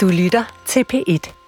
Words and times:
Du 0.00 0.08
lytter 0.08 0.44
til 0.66 0.84
P1. 0.92 1.39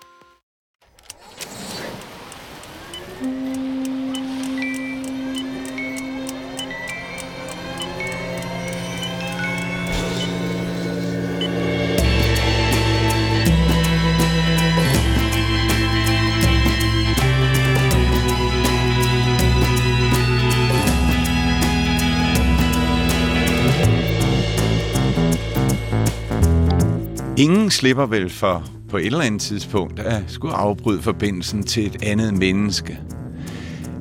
Slipper 27.72 28.06
vel 28.06 28.30
for 28.30 28.64
på 28.90 28.96
et 28.96 29.06
eller 29.06 29.20
andet 29.20 29.40
tidspunkt 29.40 30.00
at 30.00 30.22
skulle 30.26 30.54
afbryde 30.54 31.02
forbindelsen 31.02 31.62
til 31.62 31.86
et 31.86 32.02
andet 32.02 32.38
menneske. 32.38 32.98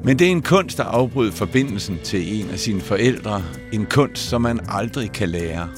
Men 0.03 0.19
det 0.19 0.27
er 0.27 0.31
en 0.31 0.41
kunst 0.41 0.79
at 0.79 0.85
afbryde 0.85 1.31
forbindelsen 1.31 1.97
til 2.03 2.39
en 2.39 2.49
af 2.49 2.59
sine 2.59 2.81
forældre. 2.81 3.43
En 3.73 3.85
kunst, 3.85 4.29
som 4.29 4.41
man 4.41 4.59
aldrig 4.67 5.11
kan 5.11 5.29
lære. 5.29 5.69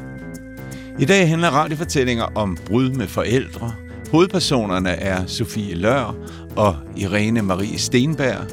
I 1.00 1.06
dag 1.06 1.30
handler 1.30 1.50
radiofortællinger 1.50 2.24
om 2.36 2.58
brud 2.66 2.90
med 2.90 3.08
forældre. 3.08 3.74
Hovedpersonerne 4.12 4.90
er 4.90 5.26
Sofie 5.26 5.76
Lør 5.76 6.16
og 6.56 6.76
Irene 6.98 7.42
Marie 7.42 7.78
Stenberg. 7.80 8.48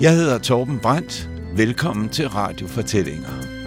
Jeg 0.00 0.12
hedder 0.12 0.38
Torben 0.38 0.78
Brandt. 0.78 1.28
Velkommen 1.56 2.08
til 2.08 2.28
Radiofortællinger. 2.28 3.57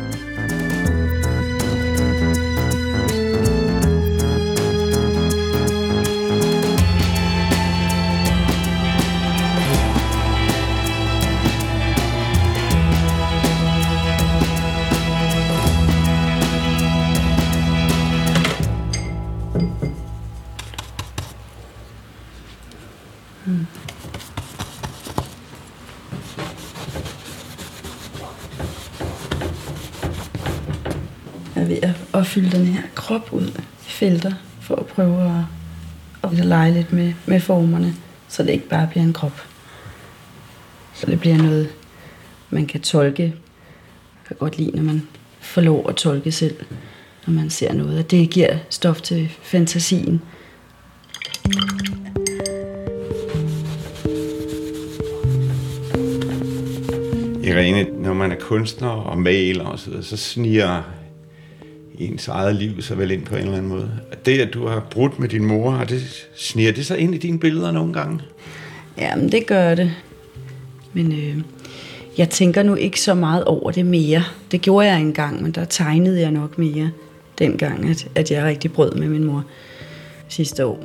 Fylde 32.32 32.57
den 32.57 32.65
her 32.65 32.82
krop 32.96 33.29
ud 33.32 33.48
i 33.87 33.90
felter, 33.90 34.32
for 34.62 34.76
at 34.76 34.85
prøve 34.85 35.21
at, 35.21 35.43
at 36.24 36.29
ligesom 36.29 36.48
lege 36.48 36.73
lidt 36.73 36.93
med, 36.93 37.13
med 37.26 37.40
formerne, 37.40 37.96
så 38.27 38.43
det 38.43 38.49
ikke 38.49 38.70
bare 38.70 38.88
bliver 38.88 39.04
en 39.04 39.13
krop. 39.13 39.43
Så 40.93 41.05
det 41.05 41.20
bliver 41.20 41.38
noget, 41.38 41.70
man 42.49 42.65
kan 42.65 42.82
tolke. 42.82 43.23
Jeg 43.23 44.27
kan 44.27 44.35
godt 44.40 44.57
lide, 44.57 44.71
når 44.76 44.84
man 44.84 45.07
får 45.40 45.62
lov 45.62 45.90
at 45.90 45.96
tolke 45.96 46.32
selv, 46.32 46.55
når 47.27 47.34
man 47.34 47.49
ser 47.49 47.73
noget. 47.73 47.99
og 47.99 48.12
det 48.12 48.29
giver 48.29 48.57
stof 48.70 49.01
til 49.01 49.32
fantasien. 49.41 50.21
Irene, 57.43 57.84
når 57.84 58.13
man 58.13 58.32
er 58.32 58.40
kunstner 58.40 58.90
og 58.90 59.18
maler 59.18 59.66
og 59.66 59.79
så, 59.79 59.90
videre, 59.90 60.04
så 60.04 60.18
sniger 60.18 61.01
ens 62.07 62.27
eget 62.27 62.55
liv 62.55 62.82
så 62.82 62.96
vel 62.96 63.12
ind 63.12 63.26
på 63.26 63.35
en 63.35 63.41
eller 63.41 63.57
anden 63.57 63.70
måde. 63.70 63.91
Det, 64.25 64.40
at 64.40 64.53
du 64.53 64.68
har 64.68 64.88
brudt 64.91 65.19
med 65.19 65.30
din 65.30 65.46
mor, 65.46 65.72
har 65.72 65.85
det, 65.85 66.28
sniger 66.35 66.72
det 66.72 66.85
sig 66.85 66.97
ind 66.97 67.16
i 67.16 67.18
dine 67.18 67.40
billeder 67.40 67.72
nogle 67.72 67.94
gange? 67.94 68.19
Jamen, 68.97 69.31
det 69.31 69.46
gør 69.47 69.75
det. 69.75 69.91
Men 70.94 71.12
øh, 71.12 71.38
jeg 72.17 72.29
tænker 72.29 72.63
nu 72.63 72.75
ikke 72.75 73.01
så 73.01 73.13
meget 73.13 73.44
over 73.44 73.72
det 73.72 73.85
mere. 73.85 74.23
Det 74.51 74.62
gjorde 74.62 74.88
jeg 74.88 75.00
engang, 75.00 75.44
men 75.44 75.51
der 75.51 75.66
tegnede 75.66 76.22
jeg 76.22 76.31
nok 76.31 76.57
mere 76.57 76.91
dengang, 77.39 77.89
at, 77.89 78.07
at 78.16 78.31
jeg 78.31 78.44
rigtig 78.44 78.73
brød 78.73 78.91
med 78.91 79.07
min 79.07 79.23
mor 79.23 79.45
sidste 80.28 80.66
år. 80.66 80.83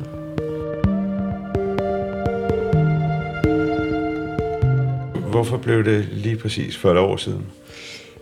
Hvorfor 5.31 5.57
blev 5.57 5.85
det 5.85 6.09
lige 6.13 6.37
præcis 6.37 6.77
for 6.77 6.91
et 6.91 6.99
år 6.99 7.17
siden? 7.17 7.47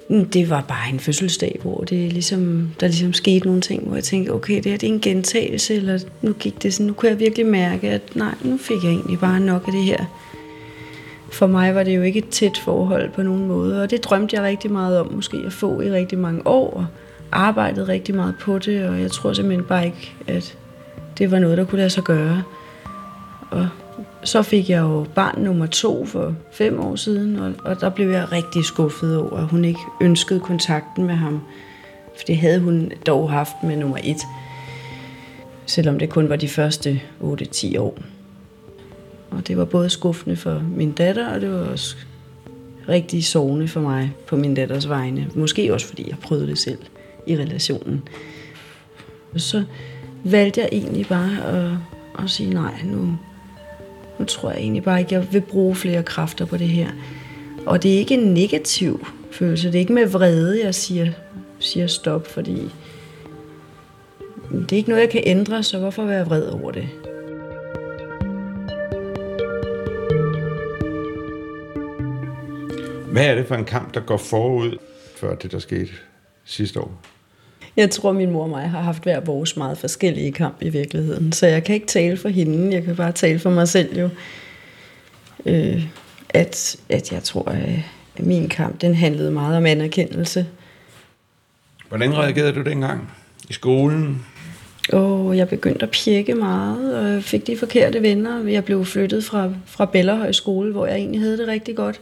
Mm, 0.08 0.24
det 0.24 0.50
var 0.50 0.60
bare 0.60 0.92
en 0.92 1.00
fødselsdag, 1.00 1.58
hvor 1.62 1.80
det 1.80 2.12
ligesom, 2.12 2.70
der 2.80 2.86
ligesom 2.86 3.12
skete 3.12 3.46
nogle 3.46 3.60
ting, 3.60 3.86
hvor 3.86 3.94
jeg 3.94 4.04
tænkte, 4.04 4.30
okay, 4.30 4.56
det 4.56 4.66
her 4.66 4.78
det 4.78 4.88
er 4.88 4.92
en 4.92 5.00
gentagelse, 5.00 5.74
eller 5.74 5.98
nu 6.22 6.32
gik 6.32 6.62
det 6.62 6.74
sådan, 6.74 6.86
nu 6.86 6.92
kunne 6.92 7.10
jeg 7.10 7.18
virkelig 7.18 7.46
mærke, 7.46 7.90
at 7.90 8.16
nej, 8.16 8.34
nu 8.42 8.56
fik 8.56 8.84
jeg 8.84 8.90
egentlig 8.90 9.18
bare 9.18 9.40
nok 9.40 9.66
af 9.66 9.72
det 9.72 9.82
her. 9.82 10.04
For 11.32 11.46
mig 11.46 11.74
var 11.74 11.82
det 11.82 11.96
jo 11.96 12.02
ikke 12.02 12.18
et 12.18 12.28
tæt 12.28 12.58
forhold 12.64 13.10
på 13.10 13.22
nogen 13.22 13.48
måde, 13.48 13.82
og 13.82 13.90
det 13.90 14.04
drømte 14.04 14.36
jeg 14.36 14.44
rigtig 14.44 14.72
meget 14.72 14.98
om, 14.98 15.12
måske 15.12 15.36
at 15.46 15.52
få 15.52 15.80
i 15.80 15.90
rigtig 15.90 16.18
mange 16.18 16.46
år, 16.46 16.70
og 16.70 16.86
arbejdede 17.32 17.88
rigtig 17.88 18.14
meget 18.14 18.34
på 18.40 18.58
det, 18.58 18.88
og 18.88 19.00
jeg 19.00 19.10
tror 19.10 19.32
simpelthen 19.32 19.64
bare 19.64 19.84
ikke, 19.84 20.14
at 20.26 20.58
det 21.18 21.30
var 21.30 21.38
noget, 21.38 21.58
der 21.58 21.64
kunne 21.64 21.78
lade 21.78 21.90
sig 21.90 22.04
gøre. 22.04 22.42
Og 23.50 23.68
så 24.24 24.42
fik 24.42 24.70
jeg 24.70 24.80
jo 24.80 25.06
barn 25.14 25.42
nummer 25.42 25.66
to 25.66 26.06
for 26.06 26.34
fem 26.52 26.80
år 26.80 26.96
siden, 26.96 27.38
og, 27.38 27.52
og 27.64 27.80
der 27.80 27.90
blev 27.90 28.10
jeg 28.10 28.32
rigtig 28.32 28.64
skuffet 28.64 29.18
over, 29.18 29.36
at 29.36 29.46
hun 29.46 29.64
ikke 29.64 29.80
ønskede 30.00 30.40
kontakten 30.40 31.06
med 31.06 31.14
ham. 31.14 31.40
For 32.16 32.24
det 32.26 32.36
havde 32.36 32.60
hun 32.60 32.92
dog 33.06 33.30
haft 33.30 33.62
med 33.62 33.76
nummer 33.76 33.98
et, 34.04 34.20
selvom 35.66 35.98
det 35.98 36.10
kun 36.10 36.28
var 36.28 36.36
de 36.36 36.48
første 36.48 37.00
8-10 37.22 37.78
år. 37.78 37.98
Og 39.30 39.48
det 39.48 39.56
var 39.56 39.64
både 39.64 39.90
skuffende 39.90 40.36
for 40.36 40.62
min 40.76 40.92
datter, 40.92 41.34
og 41.34 41.40
det 41.40 41.50
var 41.50 41.58
også 41.58 41.96
rigtig 42.88 43.24
sovende 43.24 43.68
for 43.68 43.80
mig 43.80 44.12
på 44.26 44.36
min 44.36 44.54
datters 44.54 44.88
vegne. 44.88 45.30
Måske 45.34 45.74
også 45.74 45.86
fordi 45.86 46.08
jeg 46.10 46.18
prøvede 46.18 46.46
det 46.46 46.58
selv 46.58 46.78
i 47.26 47.36
relationen. 47.36 48.02
Så 49.36 49.64
valgte 50.24 50.60
jeg 50.60 50.68
egentlig 50.72 51.06
bare 51.06 51.46
at, 51.46 51.70
at 52.24 52.30
sige 52.30 52.54
nej, 52.54 52.74
nu, 52.84 53.18
nu 54.18 54.24
tror 54.24 54.50
jeg 54.50 54.60
egentlig 54.60 54.82
bare 54.82 55.00
ikke, 55.00 55.14
jeg 55.14 55.32
vil 55.32 55.40
bruge 55.40 55.74
flere 55.74 56.02
kræfter 56.02 56.44
på 56.44 56.56
det 56.56 56.68
her. 56.68 56.88
Og 57.66 57.82
det 57.82 57.94
er 57.94 57.98
ikke 57.98 58.14
en 58.14 58.34
negativ 58.34 59.06
følelse. 59.30 59.68
Det 59.68 59.74
er 59.74 59.80
ikke 59.80 59.92
med 59.92 60.06
vrede, 60.06 60.64
jeg 60.64 60.74
siger, 60.74 61.12
siger 61.58 61.86
stop, 61.86 62.26
fordi 62.26 62.70
det 64.50 64.72
er 64.72 64.76
ikke 64.76 64.88
noget, 64.88 65.02
jeg 65.02 65.10
kan 65.10 65.22
ændre, 65.26 65.62
så 65.62 65.78
hvorfor 65.78 66.04
være 66.04 66.26
vred 66.26 66.46
over 66.46 66.70
det? 66.70 66.88
Hvad 73.12 73.26
er 73.26 73.34
det 73.34 73.46
for 73.46 73.54
en 73.54 73.64
kamp, 73.64 73.94
der 73.94 74.00
går 74.00 74.16
forud 74.16 74.78
før 75.16 75.34
det, 75.34 75.52
der 75.52 75.58
skete 75.58 75.90
sidste 76.44 76.80
år? 76.80 77.13
Jeg 77.76 77.90
tror, 77.90 78.12
min 78.12 78.30
mor 78.30 78.42
og 78.42 78.48
mig 78.48 78.70
har 78.70 78.80
haft 78.80 79.02
hver 79.02 79.20
vores 79.20 79.56
meget 79.56 79.78
forskellige 79.78 80.32
kamp 80.32 80.56
i 80.60 80.68
virkeligheden. 80.68 81.32
Så 81.32 81.46
jeg 81.46 81.64
kan 81.64 81.74
ikke 81.74 81.86
tale 81.86 82.16
for 82.16 82.28
hende, 82.28 82.74
jeg 82.74 82.84
kan 82.84 82.96
bare 82.96 83.12
tale 83.12 83.38
for 83.38 83.50
mig 83.50 83.68
selv 83.68 83.98
jo. 83.98 84.08
Øh, 85.46 85.86
at, 86.28 86.76
at 86.88 87.12
jeg 87.12 87.22
tror, 87.22 87.48
at 87.48 88.24
min 88.24 88.48
kamp, 88.48 88.80
den 88.80 88.94
handlede 88.94 89.30
meget 89.30 89.56
om 89.56 89.66
anerkendelse. 89.66 90.46
Hvordan 91.88 92.14
reagerede 92.14 92.52
du 92.52 92.62
dengang? 92.62 93.10
I 93.48 93.52
skolen? 93.52 94.26
Og 94.92 95.36
jeg 95.36 95.48
begyndte 95.48 95.82
at 95.82 95.90
pjekke 95.90 96.34
meget, 96.34 96.98
og 96.98 97.10
jeg 97.10 97.22
fik 97.22 97.46
de 97.46 97.56
forkerte 97.56 98.02
venner. 98.02 98.48
Jeg 98.48 98.64
blev 98.64 98.84
flyttet 98.84 99.24
fra, 99.24 99.50
fra 99.66 99.84
Bellerhøj 99.84 100.32
skole, 100.32 100.72
hvor 100.72 100.86
jeg 100.86 100.96
egentlig 100.96 101.20
havde 101.20 101.38
det 101.38 101.48
rigtig 101.48 101.76
godt. 101.76 102.00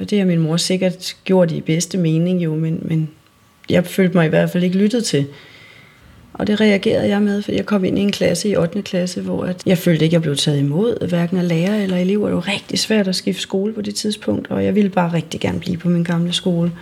Og 0.00 0.10
det 0.10 0.18
har 0.18 0.26
min 0.26 0.38
mor 0.38 0.56
sikkert 0.56 1.16
gjort 1.24 1.52
i 1.52 1.60
bedste 1.60 1.98
mening 1.98 2.44
jo, 2.44 2.54
men, 2.54 2.78
men 2.82 3.10
jeg 3.70 3.86
følte 3.86 4.16
mig 4.16 4.26
i 4.26 4.28
hvert 4.28 4.50
fald 4.50 4.64
ikke 4.64 4.78
lyttet 4.78 5.04
til. 5.04 5.26
Og 6.32 6.46
det 6.46 6.60
reagerede 6.60 7.08
jeg 7.08 7.22
med, 7.22 7.42
for 7.42 7.52
jeg 7.52 7.66
kom 7.66 7.84
ind 7.84 7.98
i 7.98 8.02
en 8.02 8.12
klasse 8.12 8.48
i 8.48 8.56
8. 8.56 8.82
klasse, 8.82 9.20
hvor 9.20 9.44
at 9.44 9.62
jeg 9.66 9.78
følte 9.78 10.04
ikke, 10.04 10.14
jeg 10.14 10.22
blev 10.22 10.36
taget 10.36 10.58
imod, 10.58 11.08
hverken 11.08 11.38
af 11.38 11.48
lærer 11.48 11.82
eller 11.82 11.96
elever. 11.96 12.26
Det 12.26 12.34
var 12.34 12.48
rigtig 12.48 12.78
svært 12.78 13.08
at 13.08 13.16
skifte 13.16 13.42
skole 13.42 13.72
på 13.72 13.82
det 13.82 13.94
tidspunkt, 13.94 14.50
og 14.50 14.64
jeg 14.64 14.74
ville 14.74 14.90
bare 14.90 15.12
rigtig 15.12 15.40
gerne 15.40 15.60
blive 15.60 15.76
på 15.76 15.88
min 15.88 16.04
gamle 16.04 16.32
skole. 16.32 16.72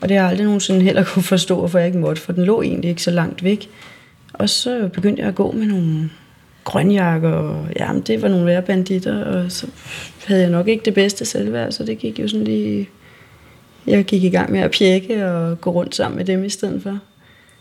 Og 0.00 0.08
det 0.08 0.16
har 0.16 0.24
jeg 0.24 0.30
aldrig 0.30 0.44
nogensinde 0.44 0.80
heller 0.80 1.04
kunne 1.14 1.22
forstå, 1.22 1.58
hvorfor 1.58 1.78
jeg 1.78 1.86
ikke 1.86 1.98
måtte, 1.98 2.22
for 2.22 2.32
den 2.32 2.44
lå 2.44 2.62
egentlig 2.62 2.90
ikke 2.90 3.02
så 3.02 3.10
langt 3.10 3.44
væk. 3.44 3.68
Og 4.32 4.48
så 4.48 4.88
begyndte 4.92 5.20
jeg 5.20 5.28
at 5.28 5.34
gå 5.34 5.52
med 5.52 5.66
nogle 5.66 6.10
grønjakker, 6.64 7.30
og 7.30 7.66
jamen, 7.78 8.02
det 8.02 8.22
var 8.22 8.28
nogle 8.28 8.46
værre 8.46 8.62
banditter, 8.62 9.24
og 9.24 9.52
så 9.52 9.66
havde 10.26 10.40
jeg 10.42 10.50
nok 10.50 10.68
ikke 10.68 10.84
det 10.84 10.94
bedste 10.94 11.24
selvværd, 11.24 11.72
så 11.72 11.84
det 11.84 11.98
gik 11.98 12.18
jo 12.18 12.28
sådan 12.28 12.44
lige... 12.44 12.88
Jeg 13.86 14.04
gik 14.04 14.24
i 14.24 14.28
gang 14.28 14.52
med 14.52 14.60
at 14.60 14.70
pjekke 14.70 15.26
og 15.30 15.60
gå 15.60 15.70
rundt 15.70 15.94
sammen 15.94 16.18
med 16.18 16.24
dem 16.24 16.44
i 16.44 16.48
stedet 16.48 16.82
for. 16.82 16.98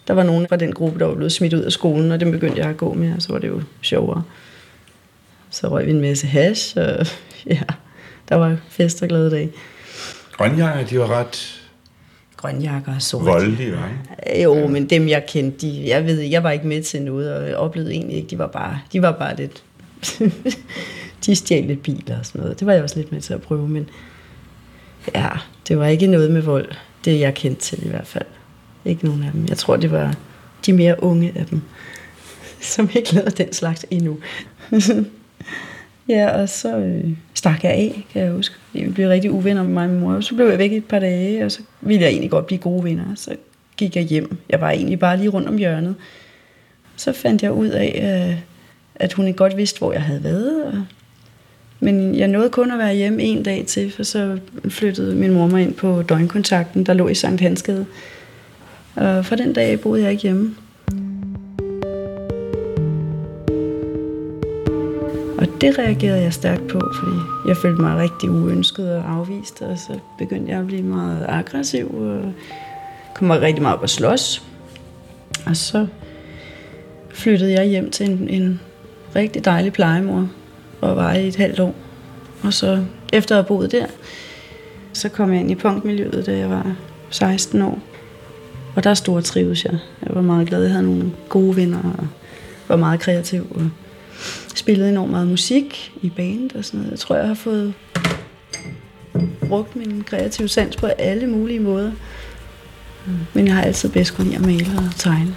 Der 0.08 0.14
var 0.14 0.24
nogen 0.24 0.48
fra 0.48 0.56
den 0.56 0.74
gruppe, 0.74 1.00
der 1.00 1.06
var 1.06 1.16
blevet 1.16 1.32
smidt 1.32 1.54
ud 1.54 1.60
af 1.60 1.72
skolen, 1.72 2.12
og 2.12 2.20
dem 2.20 2.32
begyndte 2.32 2.60
jeg 2.60 2.70
at 2.70 2.78
gå 2.78 2.94
med, 2.94 3.16
og 3.16 3.22
så 3.22 3.32
var 3.34 3.40
det 3.40 3.48
jo 3.48 3.62
sjovere. 3.82 4.24
Så 5.50 5.68
røg 5.70 5.86
vi 5.86 5.92
en 5.92 6.02
masse 6.02 6.28
hash, 6.28 6.78
og 6.78 7.06
ja, 7.56 7.62
der 8.30 8.36
var 8.36 8.58
fest 8.70 9.02
og 9.02 9.08
glade 9.08 9.32
dage. 9.32 9.52
Grønjakker, 10.32 10.86
de 10.86 11.00
var 11.00 11.20
ret 11.20 11.62
grønjakker 12.38 12.96
og 12.96 13.02
sort. 13.02 13.26
Voldelige, 13.26 13.72
var 13.72 13.90
Jo, 14.44 14.68
men 14.68 14.90
dem 14.90 15.08
jeg 15.08 15.26
kendte, 15.28 15.68
de, 15.68 15.84
jeg 15.88 16.06
ved, 16.06 16.20
jeg 16.20 16.44
var 16.44 16.52
ikke 16.52 16.68
med 16.68 16.84
til 16.84 17.02
noget, 17.02 17.36
og 17.36 17.48
jeg 17.48 17.56
oplevede 17.56 17.92
egentlig 17.92 18.18
ikke, 18.18 18.30
de 18.30 18.38
var 18.38 18.48
bare, 18.48 18.80
de 18.94 19.02
var 19.02 19.12
bare 19.12 19.36
lidt, 19.36 19.64
de 21.26 21.36
stjal 21.36 21.64
lidt 21.64 21.84
biler 21.84 22.20
og 22.20 22.26
sådan 22.26 22.42
noget. 22.42 22.60
Det 22.60 22.68
var 22.68 22.74
jeg 22.74 22.84
også 22.84 22.96
lidt 22.96 23.12
med 23.12 23.22
til 23.22 23.34
at 23.34 23.42
prøve, 23.42 23.68
men 23.70 23.90
ja, 25.16 25.30
det 25.68 25.80
var 25.80 25.88
ikke 25.88 26.08
noget 26.08 26.32
med 26.32 26.42
vold, 26.42 26.72
det 27.06 27.20
jeg 27.20 27.34
kendte 27.34 27.62
til 27.62 27.86
i 27.86 27.90
hvert 27.90 28.08
fald. 28.08 28.26
Ikke 28.86 29.06
nogen 29.06 29.24
af 29.24 29.32
dem. 29.32 29.46
Jeg 29.50 29.58
tror, 29.58 29.76
det 29.76 29.92
var 29.92 30.16
de 30.66 30.74
mere 30.74 31.04
unge 31.04 31.34
af 31.36 31.46
dem, 31.46 31.62
som 32.74 32.90
ikke 32.96 33.14
lavede 33.14 33.32
den 33.32 33.54
slags 33.54 33.86
endnu. 33.92 34.18
ja, 36.10 36.42
og 36.42 36.50
så 36.50 36.78
øh, 36.78 37.12
stak 37.34 37.64
jeg 37.64 37.72
af, 37.72 38.06
kan 38.14 38.22
jeg 38.22 38.32
huske. 38.32 38.56
Vi 38.74 38.90
blev 38.90 39.08
rigtig 39.08 39.32
uvenner 39.32 39.64
med 39.64 39.72
mig 39.72 39.84
og 39.84 39.90
min 39.90 40.00
mor. 40.00 40.22
Så 40.22 40.36
blev 40.36 40.48
jeg 40.48 40.58
væk 40.58 40.74
et 40.74 40.86
par 40.86 41.00
dage, 41.00 41.46
og 41.46 41.52
så 41.52 41.62
ville 41.82 42.02
jeg 42.02 42.10
egentlig 42.10 42.32
godt 42.32 42.46
blive 42.46 42.60
gode 42.60 42.84
venner. 42.84 43.16
Så 43.16 43.36
gik 43.78 43.96
jeg 43.96 44.04
hjem. 44.04 44.38
Jeg 44.50 44.62
var 44.62 44.72
egentlig 44.72 45.00
bare 45.00 45.18
lige 45.18 45.30
rundt 45.30 45.48
om 45.48 45.58
hjørnet. 45.58 45.96
Så 46.96 47.14
fandt 47.14 47.44
jeg 47.44 47.52
ud 47.52 47.68
af, 47.68 48.30
øh, 48.30 48.40
at 48.96 49.14
hun 49.14 49.28
ikke 49.28 49.38
godt 49.38 49.58
vidste, 49.58 49.80
hvor 49.80 49.94
jeg 49.94 50.02
havde 50.02 50.24
været. 50.24 50.64
Og 50.64 50.84
men 51.84 52.16
jeg 52.16 52.28
nåede 52.28 52.50
kun 52.50 52.72
at 52.72 52.78
være 52.78 52.94
hjemme 52.94 53.24
en 53.24 53.44
dag 53.44 53.64
til, 53.68 53.92
for 53.92 54.04
så 54.04 54.38
flyttede 54.70 55.16
min 55.16 55.34
mor 55.34 55.48
mig 55.48 55.62
ind 55.62 55.74
på 55.74 56.02
døgnkontakten, 56.02 56.86
der 56.86 56.94
lå 56.94 57.08
i 57.08 57.16
Sankt 57.16 57.42
Hansgade. 57.42 57.86
Og 58.96 59.26
for 59.26 59.36
den 59.36 59.54
dag 59.54 59.80
boede 59.80 60.04
jeg 60.04 60.12
ikke 60.12 60.24
hjemme. 60.24 60.56
Og 65.38 65.48
det 65.62 65.80
reagerede 65.80 66.22
jeg 66.22 66.34
stærkt 66.34 66.68
på, 66.68 66.80
fordi 67.00 67.16
jeg 67.48 67.58
følte 67.58 67.82
mig 67.82 67.98
rigtig 67.98 68.30
uønsket 68.30 68.96
og 68.96 69.12
afvist, 69.12 69.62
og 69.62 69.78
så 69.78 70.00
begyndte 70.18 70.52
jeg 70.52 70.60
at 70.60 70.68
blive 70.68 70.84
meget 70.84 71.26
aggressiv 71.30 71.96
og 71.96 72.34
kom 73.16 73.30
rigtig 73.30 73.62
meget 73.62 73.78
op 73.78 73.84
at 73.84 73.90
slås. 73.90 74.44
Og 75.46 75.58
så 75.58 75.88
flyttede 77.10 77.54
jeg 77.54 77.66
hjem 77.66 77.92
til 77.92 78.10
en, 78.12 78.28
en 78.30 78.60
rigtig 79.16 79.46
dejlig 79.46 79.74
plejemor, 79.74 80.30
og 80.82 80.96
var 80.96 81.14
i 81.14 81.28
et 81.28 81.36
halvt 81.36 81.60
år. 81.60 81.76
Og 82.44 82.54
så 82.54 82.84
efter 83.14 83.36
at 83.36 83.44
have 83.44 83.48
boet 83.48 83.72
der, 83.72 83.86
så 84.94 85.10
kom 85.10 85.34
jeg 85.34 85.40
ind 85.40 85.52
i 85.52 85.56
punkmiljøet, 85.56 86.26
da 86.26 86.38
jeg 86.38 86.50
var 86.50 86.76
16 87.10 87.62
år. 87.62 87.80
Og 88.76 88.84
der 88.84 88.94
store 88.94 89.22
trives 89.22 89.66
jeg. 89.66 89.78
Jeg 90.06 90.16
var 90.16 90.22
meget 90.22 90.48
glad. 90.48 90.62
Jeg 90.62 90.72
havde 90.72 90.86
nogle 90.86 91.12
gode 91.30 91.56
venner 91.56 91.80
og 91.98 92.08
var 92.68 92.76
meget 92.76 93.00
kreativ. 93.00 93.48
Og 93.56 93.70
spillede 94.56 94.90
enormt 94.90 95.12
meget 95.12 95.28
musik 95.28 95.92
i 96.02 96.10
band 96.10 96.56
og 96.56 96.66
sådan 96.66 96.80
noget. 96.80 96.92
Jeg 96.92 97.00
tror, 97.00 97.16
jeg 97.16 97.28
har 97.28 97.34
fået 97.34 97.74
brugt 99.48 99.76
min 99.76 100.04
kreative 100.04 100.48
sans 100.48 100.76
på 100.76 100.86
alle 100.86 101.28
mulige 101.28 101.60
måder. 101.60 101.92
Men 103.34 103.48
jeg 103.48 103.56
har 103.56 103.62
altid 103.64 103.90
bedst 103.90 104.16
kun 104.16 104.34
at 104.34 104.42
male 104.42 104.68
og 104.78 104.96
tegne. 104.96 105.36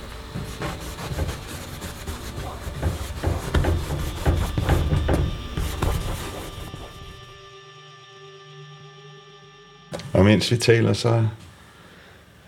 Og 10.25 10.31
mens 10.31 10.51
vi 10.51 10.57
taler, 10.57 10.93
så 10.93 11.27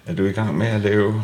er 0.06 0.14
du 0.14 0.24
i 0.24 0.32
gang 0.32 0.58
med 0.58 0.66
at 0.66 0.80
lave 0.80 1.22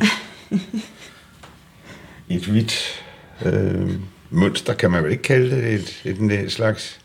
et 2.28 2.44
hvidt 2.44 3.04
øh, 3.44 3.90
mønster, 4.30 4.74
kan 4.74 4.90
man 4.90 5.04
vel 5.04 5.10
ikke 5.10 5.22
kalde 5.22 5.56
det, 5.56 5.74
et, 5.74 6.02
et, 6.04 6.32
et 6.32 6.52
slags 6.52 7.00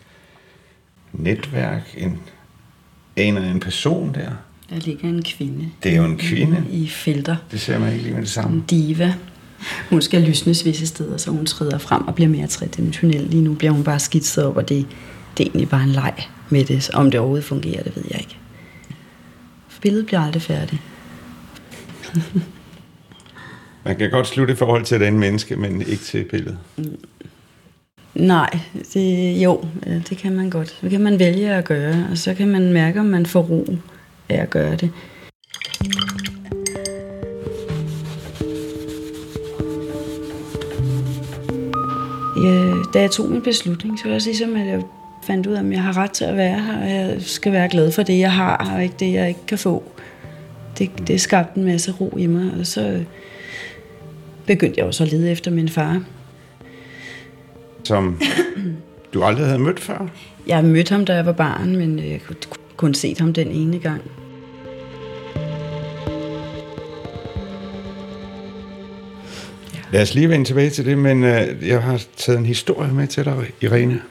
netværk, 1.14 1.96
en, 1.98 2.20
en 3.16 3.38
en 3.38 3.60
person 3.60 4.14
der. 4.14 4.32
Der 4.70 4.76
ligger 4.76 5.10
en 5.10 5.24
kvinde. 5.24 5.70
Det 5.84 5.92
er 5.92 5.96
jo 5.96 6.06
en 6.06 6.18
kvinde. 6.18 6.66
I 6.72 6.88
felter. 6.88 7.36
Det 7.52 7.62
ser 7.62 7.80
man 7.80 7.92
ikke 7.92 8.04
lige 8.04 8.14
med 8.14 8.22
det 8.22 8.30
samme. 8.30 8.56
En 8.58 8.66
diva. 8.70 9.14
Hun 9.90 10.02
skal 10.02 10.22
lysnes 10.22 10.66
visse 10.66 10.88
steder, 10.88 11.18
så 11.18 11.32
hun 11.32 11.46
træder 11.46 11.78
frem 11.78 12.08
og 12.08 12.16
bliver 12.16 12.30
mere 12.30 12.48
tredimensionel. 12.48 13.24
Lige 13.24 13.44
nu 13.44 13.54
bliver 13.54 13.72
hun 13.72 13.84
bare 13.84 14.00
skitset 14.00 14.46
op, 14.46 14.58
og 14.58 14.70
det, 14.70 14.86
det 15.38 15.44
er 15.44 15.48
egentlig 15.48 15.70
bare 15.70 15.84
en 15.84 15.90
leg 15.90 16.14
med 16.50 16.66
det. 16.66 16.90
Om 16.94 17.12
det 17.12 17.20
overhovedet 17.20 17.46
fungerer, 17.46 17.84
det 17.84 17.96
ved 17.96 18.04
jeg 18.12 18.20
ikke. 18.20 18.38
Billedet 19.81 20.06
bliver 20.06 20.21
aldrig 20.21 20.41
færdigt. 20.41 20.81
Man 23.85 23.95
kan 23.95 24.12
godt 24.12 24.27
slutte 24.27 24.53
i 24.53 24.56
forhold 24.56 24.83
til 24.83 25.00
den 25.00 25.19
menneske, 25.19 25.56
men 25.56 25.81
ikke 25.81 26.03
til 26.03 26.24
billedet. 26.24 26.57
Nej, 28.15 28.59
det, 28.94 29.33
jo, 29.44 29.63
det 30.09 30.18
kan 30.18 30.35
man 30.35 30.50
godt. 30.50 30.77
Det 30.81 30.91
kan 30.91 31.01
man 31.01 31.19
vælge 31.19 31.53
at 31.53 31.65
gøre, 31.65 32.07
og 32.12 32.18
så 32.18 32.33
kan 32.33 32.47
man 32.47 32.74
mærke, 32.74 33.00
om 33.00 33.06
man 33.06 33.25
får 33.25 33.41
ro 33.41 33.65
af 34.29 34.41
at 34.41 34.50
gøre 34.50 34.75
det. 34.75 34.91
Ja, 42.44 42.74
da 42.94 43.01
jeg 43.01 43.12
tog 43.12 43.29
min 43.29 43.41
beslutning, 43.41 44.00
så 44.00 44.03
var 44.03 44.09
det 44.09 44.15
også 44.15 44.29
ligesom, 44.29 44.56
at 44.56 44.68
jeg 44.68 44.81
fandt 45.27 45.47
ud 45.47 45.53
af, 45.53 45.59
at 45.59 45.71
jeg 45.71 45.83
har 45.83 45.97
ret 45.97 46.12
til 46.12 46.25
at 46.25 46.38
være 46.38 46.59
her, 46.59 46.81
og 46.81 46.89
jeg 46.89 47.15
skal 47.19 47.51
være 47.51 47.69
glad 47.69 47.91
for 47.91 48.03
det, 48.03 48.19
jeg 48.19 48.31
har, 48.31 48.71
og 48.75 48.83
ikke 48.83 48.95
det, 49.00 49.13
jeg 49.13 49.27
ikke 49.27 49.45
kan 49.47 49.57
få. 49.57 49.83
Det, 50.77 51.07
det 51.07 51.21
skabte 51.21 51.59
en 51.59 51.65
masse 51.65 51.91
ro 51.91 52.18
i 52.18 52.25
mig, 52.25 52.51
og 52.59 52.68
så 52.68 53.03
begyndte 54.45 54.79
jeg 54.79 54.85
også 54.85 55.03
at 55.03 55.12
lede 55.12 55.31
efter 55.31 55.51
min 55.51 55.69
far. 55.69 56.03
Som 57.83 58.21
du 59.13 59.24
aldrig 59.24 59.45
havde 59.45 59.59
mødt 59.59 59.79
før? 59.79 60.07
Jeg 60.47 60.65
mødte 60.65 60.91
ham, 60.91 61.06
da 61.06 61.13
jeg 61.13 61.25
var 61.25 61.31
barn, 61.31 61.75
men 61.75 62.00
jeg 62.00 62.21
kunne 62.27 62.38
kun 62.77 62.94
set 62.94 63.19
ham 63.19 63.33
den 63.33 63.47
ene 63.47 63.79
gang. 63.79 64.01
Lad 69.91 70.01
os 70.01 70.15
lige 70.15 70.29
vende 70.29 70.45
tilbage 70.45 70.69
til 70.69 70.85
det, 70.85 70.97
men 70.97 71.24
øh, 71.24 71.68
jeg 71.68 71.83
har 71.83 72.03
taget 72.18 72.39
en 72.39 72.45
historie 72.45 72.94
med 72.94 73.07
til 73.07 73.25
dig, 73.25 73.35
Irene. 73.62 74.01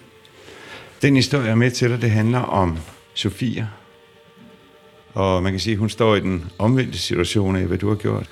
Den 1.06 1.17
historie, 1.17 1.44
jeg 1.44 1.50
er 1.50 1.56
med 1.56 1.70
til 1.70 1.91
dig, 1.91 2.03
det 2.03 2.11
handler 2.11 2.38
om 2.38 2.79
Sofia. 3.14 3.69
Og 5.14 5.43
man 5.43 5.53
kan 5.53 5.61
sige, 5.61 5.73
at 5.73 5.79
hun 5.79 5.88
står 5.88 6.17
i 6.17 6.20
den 6.20 6.50
omvendte 6.58 6.99
situation 6.99 7.56
af, 7.56 7.67
hvad 7.67 7.79
du 7.79 7.88
har 7.88 7.94
gjort. 7.94 8.31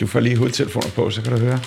Du 0.00 0.06
får 0.06 0.20
lige 0.20 0.36
hovedtelefoner 0.36 0.88
på, 0.94 1.10
så 1.10 1.22
kan 1.22 1.32
du 1.32 1.38
høre. 1.38 1.60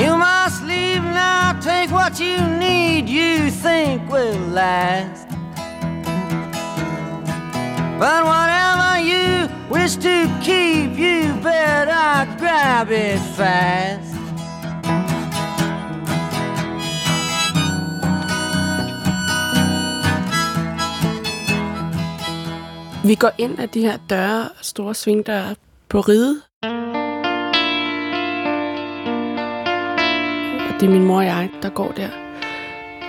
You 0.00 0.16
must 0.16 0.62
leave 0.66 1.02
now, 1.02 1.60
take 1.60 1.92
what 1.92 2.18
you 2.18 2.58
need, 2.58 3.08
you 3.08 3.50
think 3.50 4.12
will 4.12 4.52
last. 4.54 5.19
But 8.00 8.24
whatever 8.24 8.92
you 9.10 9.48
wish 9.68 9.96
to 9.96 10.26
keep, 10.42 10.98
you 10.98 11.34
better 11.42 12.26
grab 12.38 12.90
it 12.90 13.20
fast. 13.36 14.14
Vi 23.04 23.14
går 23.14 23.30
ind 23.38 23.58
af 23.58 23.68
de 23.68 23.80
her 23.80 23.98
døre, 24.10 24.48
store 24.60 24.94
svingdøre 24.94 25.54
på 25.88 26.00
ride. 26.00 26.40
Og 30.68 30.80
det 30.80 30.86
er 30.86 30.90
min 30.90 31.04
mor 31.04 31.16
og 31.16 31.24
jeg, 31.24 31.50
der 31.62 31.68
går 31.68 31.92
der. 31.96 32.08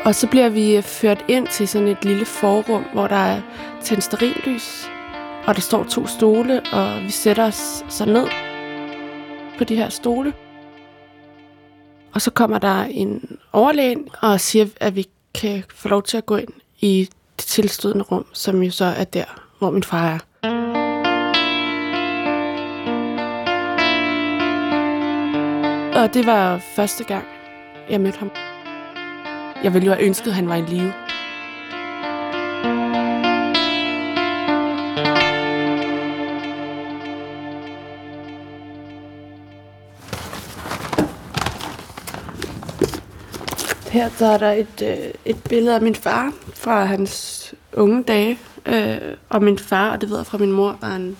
Og 0.05 0.15
så 0.15 0.27
bliver 0.27 0.49
vi 0.49 0.81
ført 0.81 1.25
ind 1.27 1.47
til 1.47 1.67
sådan 1.67 1.87
et 1.87 2.05
lille 2.05 2.25
forrum, 2.25 2.83
hvor 2.93 3.07
der 3.07 3.15
er 3.15 3.41
tændt 3.83 4.03
sterillys. 4.03 4.89
Og 5.47 5.55
der 5.55 5.61
står 5.61 5.83
to 5.83 6.07
stole, 6.07 6.61
og 6.73 7.03
vi 7.03 7.11
sætter 7.11 7.47
os 7.47 7.83
så 7.89 8.05
ned 8.05 8.27
på 9.57 9.63
de 9.63 9.75
her 9.75 9.89
stole. 9.89 10.33
Og 12.13 12.21
så 12.21 12.31
kommer 12.31 12.59
der 12.59 12.83
en 12.83 13.37
overlæge 13.53 13.97
og 14.21 14.39
siger, 14.39 14.65
at 14.79 14.95
vi 14.95 15.05
kan 15.33 15.63
få 15.75 15.87
lov 15.87 16.03
til 16.03 16.17
at 16.17 16.25
gå 16.25 16.35
ind 16.35 16.53
i 16.79 17.09
det 17.37 17.45
tilstødende 17.45 18.03
rum, 18.03 18.25
som 18.33 18.63
jo 18.63 18.71
så 18.71 18.85
er 18.85 19.03
der, 19.03 19.25
hvor 19.59 19.71
min 19.71 19.83
far 19.83 20.07
er. 20.07 20.19
Og 26.01 26.13
det 26.13 26.25
var 26.25 26.57
første 26.75 27.03
gang, 27.03 27.25
jeg 27.89 28.01
mødte 28.01 28.19
ham. 28.19 28.31
Jeg 29.63 29.73
ville 29.73 29.85
jo 29.85 29.93
have 29.93 30.05
ønsket, 30.05 30.27
at 30.27 30.33
han 30.33 30.49
var 30.49 30.55
i 30.55 30.61
live. 30.61 30.93
Her 43.91 44.09
der 44.19 44.27
er 44.27 44.37
der 44.37 44.51
et, 44.51 44.81
øh, 44.81 45.11
et 45.25 45.43
billede 45.43 45.75
af 45.75 45.81
min 45.81 45.95
far 45.95 46.33
fra 46.53 46.85
hans 46.85 47.53
unge 47.73 48.03
dage. 48.03 48.39
Øh, 48.65 48.97
og 49.29 49.43
min 49.43 49.59
far, 49.59 49.91
og 49.91 50.01
det 50.01 50.09
ved 50.09 50.17
jeg 50.17 50.25
fra 50.25 50.37
min 50.37 50.51
mor, 50.51 50.77
var 50.81 50.95
en, 50.95 51.17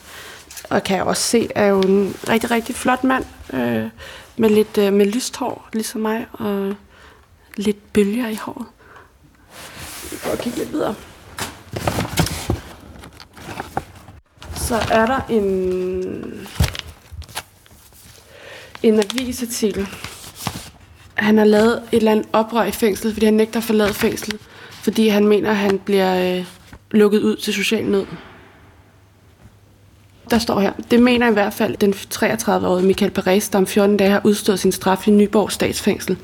og 0.70 0.84
kan 0.84 0.98
jeg 0.98 1.06
også 1.06 1.24
se, 1.24 1.50
er 1.56 1.66
jo 1.66 1.82
en 1.82 2.16
rigtig, 2.30 2.52
rigtig 2.52 2.76
flot 2.76 3.04
mand. 3.04 3.26
Øh, 3.54 3.90
med 4.38 4.50
lidt 4.50 4.78
øh, 4.78 4.94
med 4.94 5.06
lyst 5.06 5.38
hår, 5.38 5.70
ligesom 5.74 6.02
mig, 6.02 6.28
og 6.34 6.76
lidt 7.56 7.94
bølger 7.94 8.28
i 8.28 8.36
håret. 8.36 8.66
Vi 10.12 10.18
går 10.24 10.32
og 10.32 10.38
kigge 10.38 10.58
lidt 10.60 10.72
videre. 10.72 10.96
Så 14.56 14.76
er 14.92 15.06
der 15.06 15.20
en, 15.30 16.48
en 18.84 19.00
avisartikel. 19.00 19.88
Han 21.22 21.38
har 21.38 21.46
lavet 21.46 21.74
et 21.92 21.98
eller 21.98 22.12
andet 22.12 22.28
oprør 22.34 22.64
i 22.64 22.72
fængslet, 22.72 23.14
fordi 23.14 23.26
han 23.26 23.34
nægter 23.34 23.58
at 23.58 23.64
forlade 23.64 23.94
fængslet, 23.94 24.42
fordi 24.72 25.08
han 25.08 25.28
mener, 25.28 25.50
at 25.50 25.56
han 25.56 25.80
bliver 25.80 26.38
øh, 26.38 26.46
lukket 26.92 27.22
ud 27.22 27.36
til 27.36 27.54
social 27.54 27.86
nød. 27.86 28.06
Der 30.30 30.38
står 30.38 30.60
her, 30.60 30.72
det 30.92 31.02
mener 31.02 31.30
i 31.30 31.34
hvert 31.34 31.54
fald 31.54 31.78
den 31.78 31.94
33-årige 31.94 32.88
Michael 32.88 33.12
Perez, 33.12 33.50
der 33.50 33.58
om 33.58 33.68
14 33.68 33.98
dage 33.98 34.10
har 34.10 34.22
udstået 34.24 34.60
sin 34.60 34.72
straf 34.72 35.08
i 35.08 35.12
Nyborg 35.12 35.52
statsfængsel, 35.52 36.18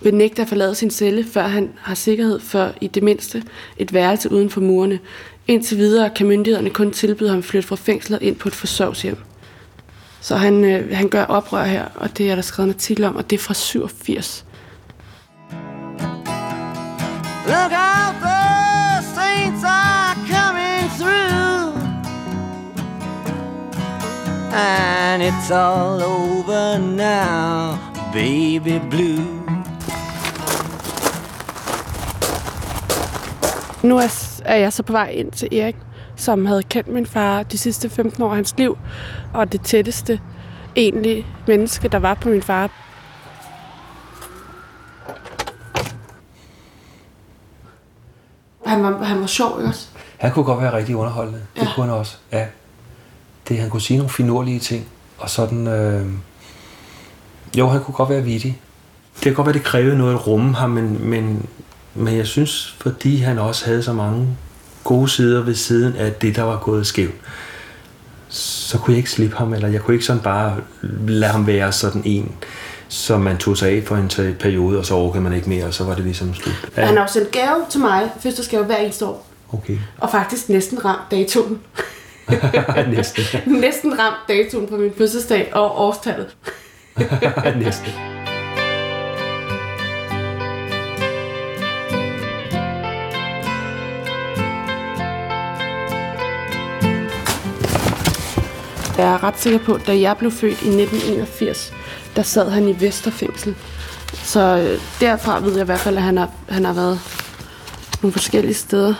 vil 0.00 0.14
nægte 0.14 0.42
at 0.42 0.48
forlade 0.48 0.74
sin 0.74 0.90
celle, 0.90 1.24
før 1.24 1.42
han 1.42 1.70
har 1.78 1.94
sikkerhed 1.94 2.40
for 2.40 2.72
i 2.80 2.86
det 2.86 3.02
mindste 3.02 3.42
et 3.76 3.92
værelse 3.92 4.32
uden 4.32 4.50
for 4.50 4.60
murene. 4.60 4.98
Indtil 5.48 5.78
videre 5.78 6.10
kan 6.10 6.26
myndighederne 6.26 6.70
kun 6.70 6.90
tilbyde 6.90 7.28
ham 7.28 7.38
at 7.38 7.44
flytte 7.44 7.68
fra 7.68 7.76
fængslet 7.76 8.22
ind 8.22 8.36
på 8.36 8.48
et 8.48 8.54
forsørgshjem. 8.54 9.16
Så 10.22 10.36
han, 10.36 10.64
øh, 10.64 10.96
han 10.96 11.08
gør 11.08 11.24
oprør 11.24 11.64
her, 11.64 11.84
og 11.94 12.18
det 12.18 12.30
er 12.30 12.34
der 12.34 12.42
skrevet 12.42 12.68
en 12.68 12.74
artikel 12.74 13.04
om, 13.04 13.16
og 13.16 13.30
det 13.30 13.36
er 13.36 13.42
fra 13.42 13.54
87. 13.54 14.44
Look 17.46 17.72
out, 17.72 18.14
the 18.20 19.02
saints 19.14 19.64
are 19.64 20.14
coming 20.34 20.90
through. 20.98 21.42
And 24.54 25.22
it's 25.22 25.50
all 25.50 26.02
over 26.02 26.78
now, 26.78 27.76
baby 28.12 28.80
blue. 28.90 29.42
Nu 33.82 33.98
er, 33.98 34.40
er 34.44 34.56
jeg 34.56 34.72
så 34.72 34.82
på 34.82 34.92
vej 34.92 35.08
ind 35.08 35.32
til 35.32 35.48
Erik, 35.58 35.76
som 36.16 36.46
havde 36.46 36.62
kendt 36.62 36.88
min 36.88 37.06
far 37.06 37.42
de 37.42 37.58
sidste 37.58 37.90
15 37.90 38.22
år 38.22 38.28
af 38.30 38.36
hans 38.36 38.54
liv, 38.58 38.78
og 39.34 39.52
det 39.52 39.60
tætteste 39.62 40.20
egentlig 40.76 41.26
menneske, 41.46 41.88
der 41.88 41.98
var 41.98 42.14
på 42.14 42.28
min 42.28 42.42
far. 42.42 42.70
Han 48.66 48.82
var, 48.82 49.04
han 49.04 49.20
var 49.20 49.26
sjov 49.26 49.52
også. 49.52 49.86
Han 50.18 50.32
kunne 50.32 50.44
godt 50.44 50.62
være 50.62 50.72
rigtig 50.76 50.96
underholdende. 50.96 51.40
Det 51.56 51.62
Ja. 51.62 51.74
kunne 51.74 51.86
han 51.86 51.94
også, 51.94 52.16
ja. 52.32 52.46
Det, 53.48 53.58
han 53.58 53.70
kunne 53.70 53.80
sige 53.82 53.96
nogle 53.96 54.10
finurlige 54.10 54.58
ting, 54.58 54.88
og 55.18 55.30
sådan... 55.30 55.66
Øh... 55.66 56.06
Jo, 57.58 57.68
han 57.68 57.80
kunne 57.84 57.94
godt 57.94 58.08
være 58.08 58.22
vittig. 58.22 58.60
Det 59.14 59.22
kan 59.22 59.34
godt 59.34 59.46
være, 59.46 59.54
det 59.54 59.62
krævede 59.64 59.98
noget 59.98 60.14
at 60.14 60.26
rumme 60.26 60.54
ham, 60.54 60.70
men, 60.70 61.08
men, 61.10 61.46
men 61.94 62.16
jeg 62.16 62.26
synes, 62.26 62.76
fordi 62.80 63.16
han 63.16 63.38
også 63.38 63.66
havde 63.66 63.82
så 63.82 63.92
mange 63.92 64.28
gode 64.84 65.08
sider 65.08 65.42
ved 65.42 65.54
siden 65.54 65.96
af 65.96 66.12
det, 66.12 66.36
der 66.36 66.42
var 66.42 66.58
gået 66.58 66.86
skævt, 66.86 67.14
så 68.28 68.78
kunne 68.78 68.92
jeg 68.92 68.98
ikke 68.98 69.10
slippe 69.10 69.36
ham, 69.36 69.54
eller 69.54 69.68
jeg 69.68 69.80
kunne 69.80 69.94
ikke 69.94 70.06
sådan 70.06 70.22
bare 70.22 70.56
lade 71.08 71.32
ham 71.32 71.46
være 71.46 71.72
sådan 71.72 72.02
en, 72.04 72.32
som 72.88 73.20
man 73.20 73.36
tog 73.36 73.56
sig 73.56 73.70
af 73.70 73.82
for 73.86 73.96
en 73.96 74.36
periode, 74.40 74.78
og 74.78 74.86
så 74.86 74.94
orkede 74.94 75.22
man 75.22 75.32
ikke 75.32 75.48
mere, 75.48 75.64
og 75.64 75.74
så 75.74 75.84
var 75.84 75.94
det 75.94 76.04
ligesom 76.04 76.34
slut. 76.34 76.70
Ja. 76.76 76.84
Han 76.84 76.96
har 76.96 77.02
jo 77.02 77.12
sendt 77.12 77.30
gave 77.30 77.64
til 77.70 77.80
mig, 77.80 78.10
fødselsdagsgave 78.14 78.64
hver 78.64 78.76
eneste 78.76 79.06
år. 79.06 79.26
Okay, 79.52 79.78
Og 79.98 80.10
faktisk 80.10 80.48
næsten 80.48 80.84
ramt 80.84 81.10
datoen. 81.10 81.60
næste. 82.96 83.22
næsten 83.60 83.98
ramt 83.98 84.28
datoen 84.28 84.66
på 84.66 84.76
min 84.76 84.92
fødselsdag 84.98 85.50
og 85.54 85.80
årstallet. 85.80 86.36
er 99.02 99.10
Jeg 99.10 99.22
ret 99.22 99.40
sikker 99.40 99.58
på, 99.58 99.74
at 99.74 99.86
da 99.86 100.00
jeg 100.00 100.16
blev 100.16 100.30
født 100.30 100.62
i 100.62 100.68
1981, 100.68 101.72
der 102.16 102.22
sad 102.22 102.50
han 102.50 102.68
i 102.68 102.80
Vesterfængsel. 102.80 103.54
Så 104.12 104.40
øh, 104.40 104.80
derfra 105.00 105.40
ved 105.40 105.52
jeg 105.52 105.62
i 105.62 105.64
hvert 105.64 105.80
fald, 105.80 105.96
at 105.96 106.02
han 106.02 106.16
har, 106.16 106.30
han 106.48 106.64
har 106.64 106.72
været 106.72 107.00
nogle 108.02 108.12
forskellige 108.12 108.54
steder. 108.54 108.94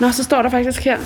Nå, 0.00 0.10
så 0.10 0.24
står 0.24 0.42
der 0.42 0.50
faktisk 0.50 0.80
her. 0.80 0.98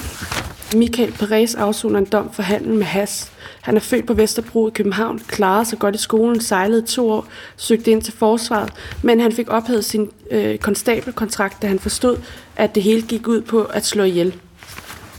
Michael 0.76 1.12
Perez 1.12 1.54
afsoner 1.54 1.98
en 1.98 2.04
dom 2.04 2.32
for 2.32 2.42
handel 2.42 2.74
med 2.74 2.84
has. 2.84 3.32
Han 3.62 3.76
er 3.76 3.80
født 3.80 4.06
på 4.06 4.14
Vesterbro 4.14 4.68
i 4.68 4.70
København, 4.70 5.18
klarede 5.18 5.64
sig 5.64 5.78
godt 5.78 5.94
i 5.94 5.98
skolen, 5.98 6.40
sejlede 6.40 6.82
to 6.82 7.10
år, 7.10 7.26
søgte 7.56 7.90
ind 7.90 8.02
til 8.02 8.12
forsvaret, 8.12 8.72
men 9.02 9.20
han 9.20 9.32
fik 9.32 9.50
ophævet 9.50 9.84
sin 9.84 10.10
øh, 10.30 10.58
konstabelkontrakt, 10.58 11.62
da 11.62 11.66
han 11.66 11.78
forstod, 11.78 12.16
at 12.56 12.74
det 12.74 12.82
hele 12.82 13.02
gik 13.02 13.28
ud 13.28 13.40
på 13.40 13.62
at 13.62 13.86
slå 13.86 14.04
ihjel. 14.04 14.34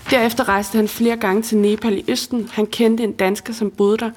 Derefter 0.09 0.50
rejste 0.50 0.75
han 0.75 0.88
flere 0.88 1.15
gange 1.17 1.41
til 1.41 1.57
Nepal 1.57 1.97
i 1.97 2.05
Østen. 2.07 2.50
Han 2.53 2.65
kendte 2.65 3.03
en 3.03 3.12
dansker, 3.12 3.53
som 3.53 3.71
boede 3.71 3.97
der. 3.97 4.12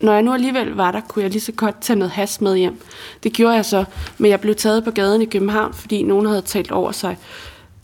Når 0.00 0.12
jeg 0.12 0.22
nu 0.22 0.32
alligevel 0.32 0.74
var 0.74 0.92
der, 0.92 1.00
kunne 1.00 1.22
jeg 1.22 1.30
lige 1.30 1.40
så 1.40 1.52
godt 1.52 1.80
tage 1.80 1.98
noget 1.98 2.10
has 2.10 2.40
med 2.40 2.56
hjem. 2.56 2.80
Det 3.22 3.32
gjorde 3.32 3.54
jeg 3.54 3.64
så, 3.64 3.84
men 4.18 4.30
jeg 4.30 4.40
blev 4.40 4.54
taget 4.54 4.84
på 4.84 4.90
gaden 4.90 5.22
i 5.22 5.24
København, 5.24 5.74
fordi 5.74 6.02
nogen 6.02 6.26
havde 6.26 6.42
talt 6.42 6.70
over 6.70 6.92
sig, 6.92 7.16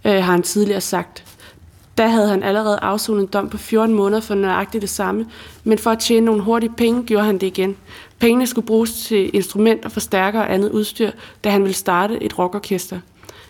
øh, 0.04 0.12
har 0.12 0.32
han 0.32 0.42
tidligere 0.42 0.80
sagt. 0.80 1.24
Da 1.98 2.06
havde 2.06 2.28
han 2.28 2.42
allerede 2.42 2.78
afsonet 2.82 3.20
en 3.20 3.26
dom 3.26 3.48
på 3.48 3.58
14 3.58 3.94
måneder 3.94 4.20
for 4.20 4.34
nøjagtigt 4.34 4.82
det 4.82 4.90
samme, 4.90 5.26
men 5.64 5.78
for 5.78 5.90
at 5.90 5.98
tjene 5.98 6.26
nogle 6.26 6.42
hurtige 6.42 6.72
penge, 6.76 7.02
gjorde 7.02 7.26
han 7.26 7.38
det 7.38 7.46
igen. 7.46 7.76
Pengene 8.18 8.46
skulle 8.46 8.66
bruges 8.66 8.92
til 8.92 9.30
instrumenter, 9.34 9.88
forstærkere 9.88 10.42
og 10.42 10.54
andet 10.54 10.70
udstyr, 10.70 11.10
da 11.44 11.50
han 11.50 11.62
ville 11.62 11.74
starte 11.74 12.22
et 12.22 12.38
rockorkester. 12.38 13.00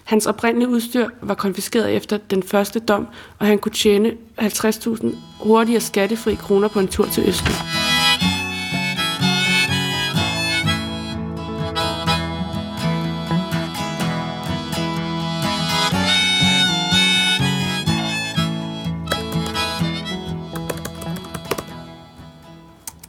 Hans 0.05 0.27
oprindelige 0.27 0.69
udstyr 0.69 1.09
var 1.23 1.35
konfiskeret 1.35 1.97
efter 1.97 2.17
den 2.17 2.43
første 2.43 2.81
dom, 2.81 3.07
og 3.39 3.47
han 3.47 3.59
kunne 3.59 3.73
tjene 3.73 4.13
50.000 4.41 5.07
hurtige 5.41 5.79
og 5.79 5.83
skattefri 5.83 6.35
kroner 6.35 6.69
på 6.69 6.81
en 6.81 6.89
tur 6.89 7.07
til 7.07 7.29
Østen. 7.29 7.53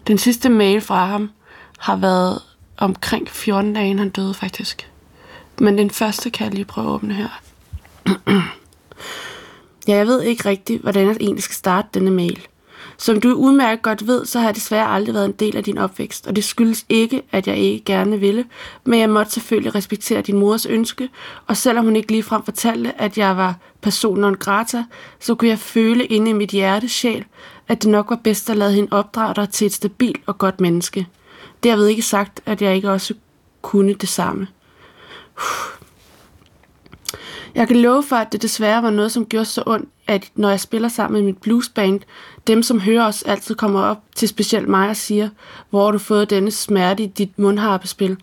Den 0.08 0.18
sidste 0.18 0.50
mail 0.50 0.82
fra 0.82 1.06
ham 1.06 1.32
har 1.80 1.96
været 1.96 2.42
omkring 2.78 3.30
14 3.30 3.74
dage, 3.74 3.98
han 3.98 4.10
døde 4.10 4.34
faktisk. 4.34 4.95
Men 5.60 5.78
den 5.78 5.92
første 5.92 6.30
kan 6.30 6.46
jeg 6.46 6.54
lige 6.54 6.66
prøve 6.66 6.88
at 6.88 6.92
åbne 6.92 7.14
her. 7.14 7.42
ja, 9.88 9.96
jeg 9.96 10.08
ved 10.08 10.22
ikke 10.22 10.50
rigtigt, 10.50 10.82
hvordan 10.82 11.08
jeg 11.08 11.18
egentlig 11.20 11.44
skal 11.44 11.56
starte 11.56 11.88
denne 11.94 12.12
mail. 12.12 12.48
Som 12.98 13.22
du 13.22 13.34
udmærket 13.34 13.82
godt 13.82 14.08
ved, 14.08 14.26
så 14.26 14.40
har 14.40 14.48
jeg 14.48 14.56
desværre 14.56 14.88
aldrig 14.88 15.14
været 15.14 15.26
en 15.26 15.32
del 15.32 15.58
af 15.58 15.64
din 15.64 15.78
opvækst, 15.78 16.28
og 16.28 16.36
det 16.36 16.44
skyldes 16.44 16.86
ikke, 16.90 17.22
at 17.32 17.48
jeg 17.48 17.58
ikke 17.58 17.86
gerne 17.86 18.20
ville, 18.20 18.46
men 18.84 19.00
jeg 19.00 19.10
måtte 19.10 19.32
selvfølgelig 19.32 19.76
respektere 19.76 20.22
din 20.22 20.38
mors 20.38 20.66
ønske, 20.66 21.10
og 21.48 21.58
selvom 21.58 21.86
hun 21.86 21.96
ikke 21.96 22.12
ligefrem 22.12 22.44
fortalte, 22.44 23.02
at 23.02 23.18
jeg 23.18 23.38
var 23.38 23.56
person 23.82 24.20
non 24.20 24.36
grata, 24.36 24.84
så 25.20 25.36
kunne 25.36 25.50
jeg 25.50 25.60
føle 25.60 26.06
inde 26.06 26.30
i 26.30 26.34
mit 26.34 26.50
hjerte 26.50 26.90
sjæl, 26.90 27.26
at 27.68 27.84
det 27.84 27.92
nok 27.92 28.10
var 28.10 28.20
bedst 28.24 28.50
at 28.50 28.58
lade 28.58 28.74
hende 28.74 28.88
opdrage 28.92 29.36
dig 29.36 29.50
til 29.50 29.66
et 29.66 29.74
stabilt 29.74 30.22
og 30.26 30.38
godt 30.38 30.62
menneske. 30.62 31.08
Derved 31.64 31.88
ikke 31.88 32.02
sagt, 32.02 32.42
at 32.46 32.62
jeg 32.62 32.76
ikke 32.76 32.92
også 32.92 33.14
kunne 33.62 33.94
det 33.94 34.10
samme. 34.10 34.48
Jeg 37.56 37.68
kan 37.68 37.78
love 37.82 38.04
for, 38.04 38.16
at 38.16 38.32
det 38.32 38.42
desværre 38.42 38.84
var 38.84 38.90
noget, 38.90 39.12
som 39.12 39.26
gjorde 39.26 39.46
så 39.46 39.64
ondt, 39.66 39.90
at 40.08 40.32
når 40.36 40.50
jeg 40.50 40.60
spiller 40.60 40.90
sammen 40.90 41.22
med 41.22 41.26
mit 41.26 41.38
bluesband, 41.38 42.00
dem 42.48 42.64
som 42.64 42.80
hører 42.80 43.08
os 43.08 43.24
altid 43.24 43.56
kommer 43.56 43.82
op 43.82 43.98
til 44.16 44.28
specielt 44.28 44.68
mig 44.68 44.90
og 44.90 44.96
siger, 44.96 45.30
hvor 45.70 45.86
har 45.86 45.92
du 45.92 45.98
fået 45.98 46.30
denne 46.30 46.52
smerte 46.52 47.04
i 47.04 47.08
dit 47.08 47.40
mundharpespil? 47.40 48.18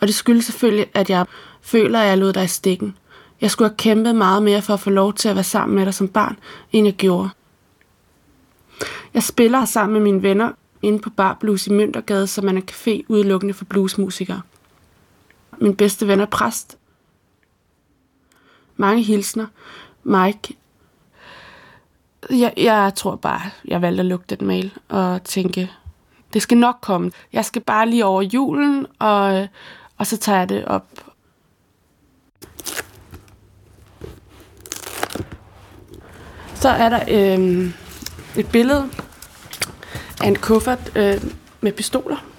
Og 0.00 0.06
det 0.06 0.14
skyldes 0.14 0.44
selvfølgelig, 0.44 0.86
at 0.94 1.10
jeg 1.10 1.26
føler, 1.60 2.00
at 2.00 2.08
jeg 2.08 2.18
lod 2.18 2.32
dig 2.32 2.44
i 2.44 2.48
stikken. 2.48 2.96
Jeg 3.40 3.50
skulle 3.50 3.68
have 3.68 3.76
kæmpet 3.76 4.14
meget 4.14 4.42
mere 4.42 4.62
for 4.62 4.74
at 4.74 4.80
få 4.80 4.90
lov 4.90 5.14
til 5.14 5.28
at 5.28 5.34
være 5.34 5.44
sammen 5.44 5.76
med 5.76 5.86
dig 5.86 5.94
som 5.94 6.08
barn, 6.08 6.38
end 6.72 6.86
jeg 6.86 6.94
gjorde. 6.94 7.30
Jeg 9.14 9.22
spiller 9.22 9.64
sammen 9.64 9.92
med 9.92 10.00
mine 10.00 10.22
venner 10.22 10.52
inde 10.82 10.98
på 10.98 11.10
Bar 11.10 11.36
Blues 11.40 11.66
i 11.66 11.70
Møntergade, 11.70 12.26
som 12.26 12.48
er 12.48 12.50
en 12.50 12.62
café 12.70 13.02
udelukkende 13.08 13.54
for 13.54 13.64
bluesmusikere. 13.64 14.40
Min 15.62 15.76
bedste 15.76 16.08
ven 16.08 16.20
er 16.20 16.26
præst. 16.26 16.78
Mange 18.76 19.02
hilsner. 19.02 19.46
Mike. 20.02 20.56
Jeg, 22.30 22.52
jeg 22.56 22.92
tror 22.96 23.16
bare, 23.16 23.40
jeg 23.64 23.82
valgte 23.82 24.00
at 24.00 24.06
lukke 24.06 24.36
den 24.36 24.46
mail 24.46 24.72
og 24.88 25.24
tænke, 25.24 25.70
det 26.32 26.42
skal 26.42 26.58
nok 26.58 26.78
komme. 26.80 27.12
Jeg 27.32 27.44
skal 27.44 27.62
bare 27.62 27.88
lige 27.88 28.04
over 28.04 28.22
julen, 28.22 28.86
og, 28.98 29.48
og 29.98 30.06
så 30.06 30.16
tager 30.16 30.38
jeg 30.38 30.48
det 30.48 30.64
op. 30.64 30.86
Så 36.54 36.68
er 36.68 36.88
der 36.88 37.00
øh, 37.08 37.70
et 38.36 38.48
billede 38.52 38.90
af 40.20 40.26
en 40.28 40.36
kuffert 40.36 40.96
øh, 40.96 41.22
med 41.60 41.72
pistoler. 41.72 42.31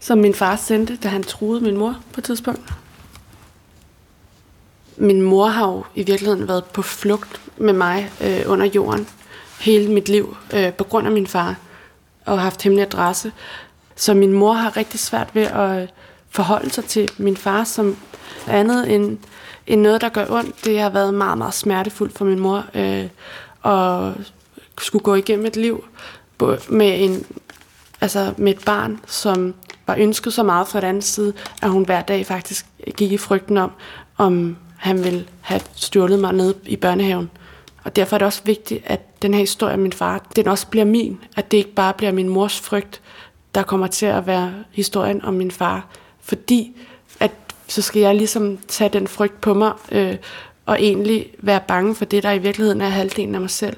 Som 0.00 0.18
min 0.18 0.34
far 0.34 0.56
sendte, 0.56 0.96
da 0.96 1.08
han 1.08 1.22
truede 1.22 1.60
min 1.60 1.76
mor 1.76 1.96
på 2.12 2.20
et 2.20 2.24
tidspunkt. 2.24 2.72
Min 4.96 5.22
mor 5.22 5.46
har 5.46 5.66
jo 5.66 5.84
i 5.94 6.02
virkeligheden 6.02 6.48
været 6.48 6.64
på 6.64 6.82
flugt 6.82 7.40
med 7.56 7.72
mig 7.72 8.10
øh, 8.20 8.42
under 8.46 8.66
jorden 8.66 9.08
hele 9.60 9.92
mit 9.92 10.08
liv 10.08 10.36
øh, 10.54 10.72
på 10.72 10.84
grund 10.84 11.06
af 11.06 11.12
min 11.12 11.26
far 11.26 11.56
og 12.26 12.40
haft 12.40 12.62
hemmelig 12.62 12.82
adresse. 12.82 13.32
Så 13.96 14.14
min 14.14 14.32
mor 14.32 14.52
har 14.52 14.76
rigtig 14.76 15.00
svært 15.00 15.28
ved 15.34 15.42
at 15.42 15.82
øh, 15.82 15.88
forholde 16.30 16.70
sig 16.70 16.84
til 16.84 17.10
min 17.18 17.36
far 17.36 17.64
som 17.64 17.96
andet 18.46 18.94
end, 18.94 19.18
end 19.66 19.80
noget, 19.80 20.00
der 20.00 20.08
gør 20.08 20.26
ondt. 20.30 20.64
Det 20.64 20.80
har 20.80 20.90
været 20.90 21.14
meget, 21.14 21.38
meget 21.38 21.54
smertefuldt 21.54 22.18
for 22.18 22.24
min 22.24 22.38
mor 22.38 22.64
øh, 22.74 23.08
at 23.64 24.14
skulle 24.78 25.02
gå 25.02 25.14
igennem 25.14 25.46
et 25.46 25.56
liv 25.56 25.84
med, 26.68 27.04
en, 27.04 27.26
altså 28.00 28.34
med 28.36 28.52
et 28.52 28.64
barn, 28.64 29.00
som 29.06 29.54
var 29.90 29.96
ønsket 29.98 30.32
så 30.32 30.42
meget 30.42 30.68
fra 30.68 30.80
den 30.80 30.88
anden 30.88 31.02
side, 31.02 31.32
at 31.62 31.70
hun 31.70 31.84
hver 31.84 32.02
dag 32.02 32.26
faktisk 32.26 32.66
gik 32.96 33.12
i 33.12 33.18
frygten 33.18 33.56
om, 33.56 33.70
om 34.16 34.56
han 34.76 35.04
ville 35.04 35.26
have 35.40 35.60
stjålet 35.74 36.18
mig 36.18 36.32
ned 36.32 36.54
i 36.66 36.76
børnehaven. 36.76 37.30
Og 37.84 37.96
derfor 37.96 38.16
er 38.16 38.18
det 38.18 38.26
også 38.26 38.42
vigtigt, 38.44 38.82
at 38.86 39.22
den 39.22 39.34
her 39.34 39.40
historie 39.40 39.74
om 39.74 39.80
min 39.80 39.92
far, 39.92 40.26
den 40.36 40.48
også 40.48 40.66
bliver 40.66 40.84
min. 40.84 41.18
At 41.36 41.50
det 41.50 41.56
ikke 41.56 41.74
bare 41.74 41.94
bliver 41.94 42.12
min 42.12 42.28
mors 42.28 42.60
frygt, 42.60 43.00
der 43.54 43.62
kommer 43.62 43.86
til 43.86 44.06
at 44.06 44.26
være 44.26 44.54
historien 44.72 45.24
om 45.24 45.34
min 45.34 45.50
far. 45.50 45.86
Fordi 46.20 46.76
at 47.20 47.30
så 47.68 47.82
skal 47.82 48.02
jeg 48.02 48.14
ligesom 48.14 48.58
tage 48.68 48.90
den 48.90 49.08
frygt 49.08 49.40
på 49.40 49.54
mig, 49.54 49.72
øh, 49.92 50.16
og 50.66 50.82
egentlig 50.82 51.26
være 51.38 51.60
bange 51.68 51.94
for 51.94 52.04
det, 52.04 52.22
der 52.22 52.32
i 52.32 52.38
virkeligheden 52.38 52.80
er 52.80 52.88
halvdelen 52.88 53.34
af 53.34 53.40
mig 53.40 53.50
selv. 53.50 53.76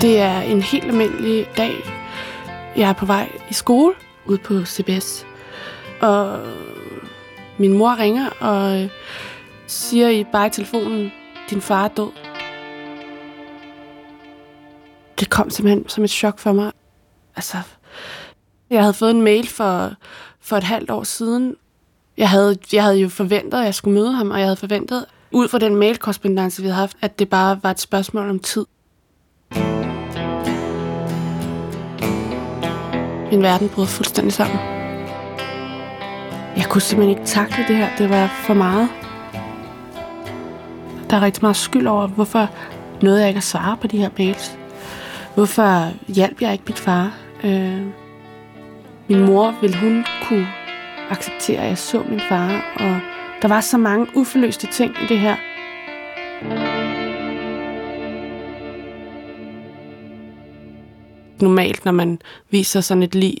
Det 0.00 0.20
er 0.20 0.40
en 0.40 0.62
helt 0.62 0.84
almindelig 0.84 1.48
dag. 1.56 1.74
Jeg 2.76 2.88
er 2.88 2.92
på 2.92 3.06
vej 3.06 3.32
i 3.50 3.54
skole 3.54 3.94
ude 4.26 4.38
på 4.38 4.64
CBS. 4.64 5.26
Og 6.00 6.40
min 7.58 7.72
mor 7.72 7.98
ringer 7.98 8.30
og 8.30 8.88
siger 9.66 10.08
i 10.08 10.24
bare 10.32 10.46
i 10.46 10.50
telefonen, 10.50 11.12
din 11.50 11.60
far 11.60 11.84
er 11.84 11.88
død. 11.88 12.10
Det 15.20 15.30
kom 15.30 15.50
simpelthen 15.50 15.88
som 15.88 16.04
et 16.04 16.10
chok 16.10 16.38
for 16.38 16.52
mig. 16.52 16.72
Altså, 17.36 17.56
jeg 18.70 18.80
havde 18.80 18.94
fået 18.94 19.10
en 19.10 19.22
mail 19.22 19.48
for, 19.48 19.92
for 20.40 20.56
et 20.56 20.64
halvt 20.64 20.90
år 20.90 21.02
siden. 21.02 21.54
Jeg 22.16 22.30
havde, 22.30 22.56
jeg 22.72 22.82
havde 22.82 22.96
jo 22.96 23.08
forventet, 23.08 23.58
at 23.58 23.64
jeg 23.64 23.74
skulle 23.74 23.94
møde 23.94 24.12
ham, 24.12 24.30
og 24.30 24.38
jeg 24.38 24.46
havde 24.46 24.56
forventet, 24.56 25.04
ud 25.30 25.48
fra 25.48 25.58
den 25.58 25.76
mailkorrespondence, 25.76 26.62
vi 26.62 26.68
havde 26.68 26.80
haft, 26.80 26.96
at 27.00 27.18
det 27.18 27.28
bare 27.28 27.60
var 27.62 27.70
et 27.70 27.80
spørgsmål 27.80 28.30
om 28.30 28.38
tid. 28.38 28.66
Min 33.30 33.42
verden 33.42 33.68
brød 33.68 33.86
fuldstændig 33.86 34.32
sammen. 34.32 34.58
Jeg 36.56 36.64
kunne 36.68 36.80
simpelthen 36.80 37.18
ikke 37.18 37.30
takle 37.30 37.64
det 37.68 37.76
her. 37.76 37.88
Det 37.98 38.10
var 38.10 38.26
for 38.26 38.54
meget. 38.54 38.88
Der 41.10 41.16
er 41.16 41.22
rigtig 41.22 41.42
meget 41.42 41.56
skyld 41.56 41.86
over, 41.86 42.06
hvorfor 42.06 42.48
noget 43.02 43.20
jeg 43.20 43.28
ikke 43.28 43.38
at 43.38 43.44
svare 43.44 43.76
på 43.76 43.86
de 43.86 43.98
her 43.98 44.10
mails. 44.18 44.58
Hvorfor 45.34 45.90
hjalp 46.08 46.42
jeg 46.42 46.52
ikke 46.52 46.64
mit 46.66 46.78
far? 46.78 47.12
Øh, 47.44 47.82
min 49.08 49.26
mor, 49.26 49.54
ville 49.60 49.76
hun 49.76 50.04
kunne 50.28 50.48
acceptere, 51.10 51.60
at 51.60 51.68
jeg 51.68 51.78
så 51.78 52.02
min 52.08 52.20
far? 52.28 52.62
Og 52.76 53.00
der 53.42 53.48
var 53.48 53.60
så 53.60 53.78
mange 53.78 54.06
uforløste 54.14 54.66
ting 54.66 54.96
i 55.02 55.06
det 55.06 55.18
her. 55.18 55.36
Normalt, 61.42 61.84
når 61.84 61.92
man 61.92 62.18
viser 62.50 62.80
sådan 62.80 63.02
et 63.02 63.14
lig, 63.14 63.38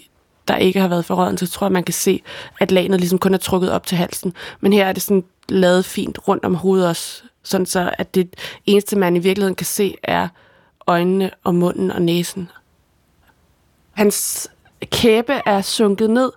der 0.48 0.56
ikke 0.56 0.80
har 0.80 0.88
været 0.88 1.04
forråden, 1.04 1.38
så 1.38 1.46
tror 1.46 1.66
jeg, 1.66 1.72
man 1.72 1.84
kan 1.84 1.94
se, 1.94 2.22
at 2.60 2.72
lagene 2.72 2.96
ligesom 2.96 3.18
kun 3.18 3.34
er 3.34 3.38
trukket 3.38 3.72
op 3.72 3.86
til 3.86 3.98
halsen. 3.98 4.32
Men 4.60 4.72
her 4.72 4.86
er 4.86 4.92
det 4.92 5.02
sådan 5.02 5.24
lavet 5.48 5.84
fint 5.84 6.28
rundt 6.28 6.44
om 6.44 6.54
hovedet 6.54 6.88
også, 6.88 7.22
sådan 7.42 7.66
så 7.66 7.94
at 7.98 8.14
det 8.14 8.36
eneste, 8.66 8.98
man 8.98 9.16
i 9.16 9.18
virkeligheden 9.18 9.54
kan 9.54 9.66
se, 9.66 9.94
er 10.02 10.28
øjnene 10.86 11.30
og 11.44 11.54
munden 11.54 11.90
og 11.90 12.02
næsen. 12.02 12.50
Hans 13.92 14.48
kæbe 14.84 15.32
er 15.46 15.62
sunket 15.62 16.10
ned, 16.10 16.32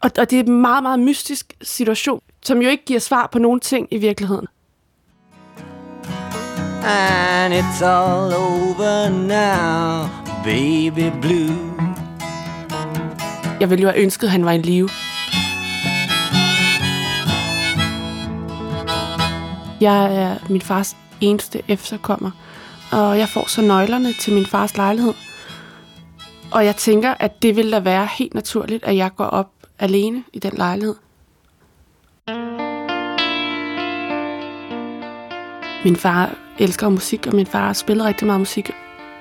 og, 0.00 0.10
og 0.18 0.30
det 0.30 0.40
er 0.40 0.42
en 0.42 0.60
meget, 0.60 0.82
meget 0.82 0.98
mystisk 0.98 1.54
situation, 1.62 2.20
som 2.42 2.62
jo 2.62 2.68
ikke 2.68 2.84
giver 2.84 3.00
svar 3.00 3.28
på 3.32 3.38
nogen 3.38 3.60
ting 3.60 3.88
i 3.90 3.98
virkeligheden. 3.98 4.46
And 6.86 7.54
it's 7.54 7.82
all 7.82 8.32
over 8.34 9.08
now 9.08 10.23
baby 10.44 11.10
blue. 11.20 11.74
Jeg 13.60 13.70
ville 13.70 13.82
jo 13.82 13.88
have 13.88 14.02
ønsket, 14.02 14.26
at 14.26 14.30
han 14.30 14.44
var 14.44 14.52
i 14.52 14.58
live. 14.58 14.88
Jeg 19.80 20.16
er 20.16 20.36
min 20.50 20.60
fars 20.60 20.96
eneste 21.20 21.62
efterkommer, 21.68 22.30
og 22.92 23.18
jeg 23.18 23.28
får 23.28 23.48
så 23.48 23.62
nøglerne 23.62 24.12
til 24.12 24.32
min 24.32 24.46
fars 24.46 24.76
lejlighed. 24.76 25.14
Og 26.52 26.64
jeg 26.64 26.76
tænker, 26.76 27.14
at 27.20 27.42
det 27.42 27.56
ville 27.56 27.72
da 27.72 27.78
være 27.78 28.08
helt 28.18 28.34
naturligt, 28.34 28.84
at 28.84 28.96
jeg 28.96 29.10
går 29.16 29.24
op 29.24 29.50
alene 29.78 30.24
i 30.32 30.38
den 30.38 30.52
lejlighed. 30.56 30.94
Min 35.84 35.96
far 35.96 36.30
elsker 36.58 36.88
musik, 36.88 37.26
og 37.26 37.34
min 37.34 37.46
far 37.46 37.72
spiller 37.72 38.04
rigtig 38.04 38.26
meget 38.26 38.40
musik. 38.40 38.70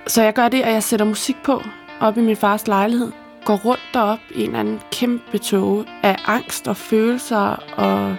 Så 0.07 0.23
jeg 0.23 0.33
gør 0.33 0.49
det, 0.49 0.61
at 0.61 0.73
jeg 0.73 0.83
sætter 0.83 1.05
musik 1.05 1.35
på 1.43 1.61
op 1.99 2.17
i 2.17 2.21
min 2.21 2.35
fars 2.35 2.67
lejlighed. 2.67 3.11
Går 3.45 3.55
rundt 3.55 3.83
derop 3.93 4.19
i 4.35 4.43
en 4.43 4.55
anden 4.55 4.79
kæmpe 4.91 5.37
tåge 5.37 5.85
af 6.03 6.17
angst 6.25 6.67
og 6.67 6.77
følelser 6.77 7.55
og 7.77 8.15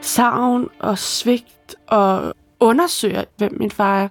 savn 0.00 0.68
og 0.78 0.98
svigt 0.98 1.76
og 1.86 2.34
undersøger, 2.60 3.24
hvem 3.36 3.56
min 3.58 3.70
far 3.70 4.02
er. 4.02 4.08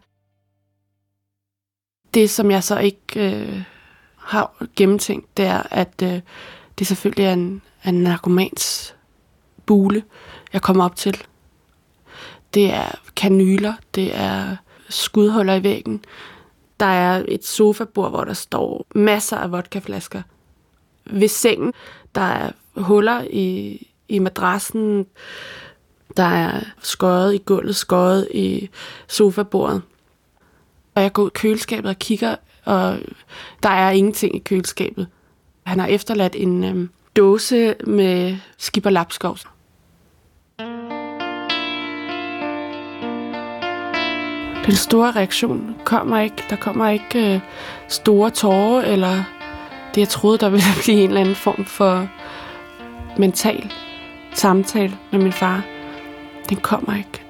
Det, 2.13 2.29
som 2.29 2.51
jeg 2.51 2.63
så 2.63 2.79
ikke 2.79 3.31
øh, 3.31 3.63
har 4.17 4.65
gennemtænkt, 4.75 5.37
det 5.37 5.45
er, 5.45 5.63
at 5.71 6.01
øh, 6.03 6.21
det 6.79 6.87
selvfølgelig 6.87 7.25
er 7.25 7.33
en, 7.33 7.61
en 7.85 7.93
narkomans 7.93 8.95
bule, 9.65 10.03
jeg 10.53 10.61
kommer 10.61 10.85
op 10.85 10.95
til. 10.95 11.23
Det 12.53 12.73
er 12.73 12.99
kanyler, 13.15 13.73
det 13.95 14.15
er 14.15 14.55
skudhuller 14.89 15.53
i 15.55 15.63
væggen, 15.63 16.03
der 16.79 16.85
er 16.85 17.23
et 17.27 17.45
sofabord, 17.45 18.09
hvor 18.09 18.23
der 18.23 18.33
står 18.33 18.85
masser 18.95 19.37
af 19.37 19.51
vodkaflasker. 19.51 20.21
Ved 21.05 21.27
sengen, 21.27 21.73
der 22.15 22.21
er 22.21 22.51
huller 22.75 23.23
i, 23.29 23.81
i 24.09 24.19
madrassen. 24.19 25.05
Der 26.17 26.23
er 26.23 26.61
skåret 26.81 27.35
i 27.35 27.37
gulvet, 27.45 27.75
skåret 27.75 28.27
i 28.33 28.69
sofabordet. 29.07 29.81
Og 30.95 31.03
jeg 31.03 31.13
går 31.13 31.23
ud 31.23 31.29
i 31.29 31.35
køleskabet 31.35 31.89
og 31.89 31.99
kigger, 31.99 32.35
og 32.65 32.99
der 33.63 33.69
er 33.69 33.91
ingenting 33.91 34.35
i 34.35 34.39
køleskabet. 34.39 35.07
Han 35.63 35.79
har 35.79 35.87
efterladt 35.87 36.35
en 36.35 36.63
øhm, 36.63 36.89
dåse 37.15 37.75
med 37.87 38.37
skipperlapskovs. 38.57 39.45
Den 44.67 44.75
store 44.75 45.11
reaktion 45.11 45.75
kommer 45.83 46.19
ikke. 46.19 46.43
Der 46.49 46.55
kommer 46.55 46.89
ikke 46.89 47.35
øh, 47.35 47.39
store 47.87 48.29
tårer, 48.29 48.81
eller 48.81 49.23
det, 49.95 50.01
jeg 50.01 50.09
troede, 50.09 50.37
der 50.37 50.49
ville 50.55 50.65
blive 50.83 50.97
en 50.97 51.07
eller 51.07 51.21
anden 51.21 51.35
form 51.35 51.65
for 51.65 52.07
mental 53.17 53.73
samtale 54.33 54.97
med 55.11 55.19
min 55.19 55.31
far. 55.31 55.63
Den 56.49 56.57
kommer 56.57 56.97
ikke. 56.97 57.23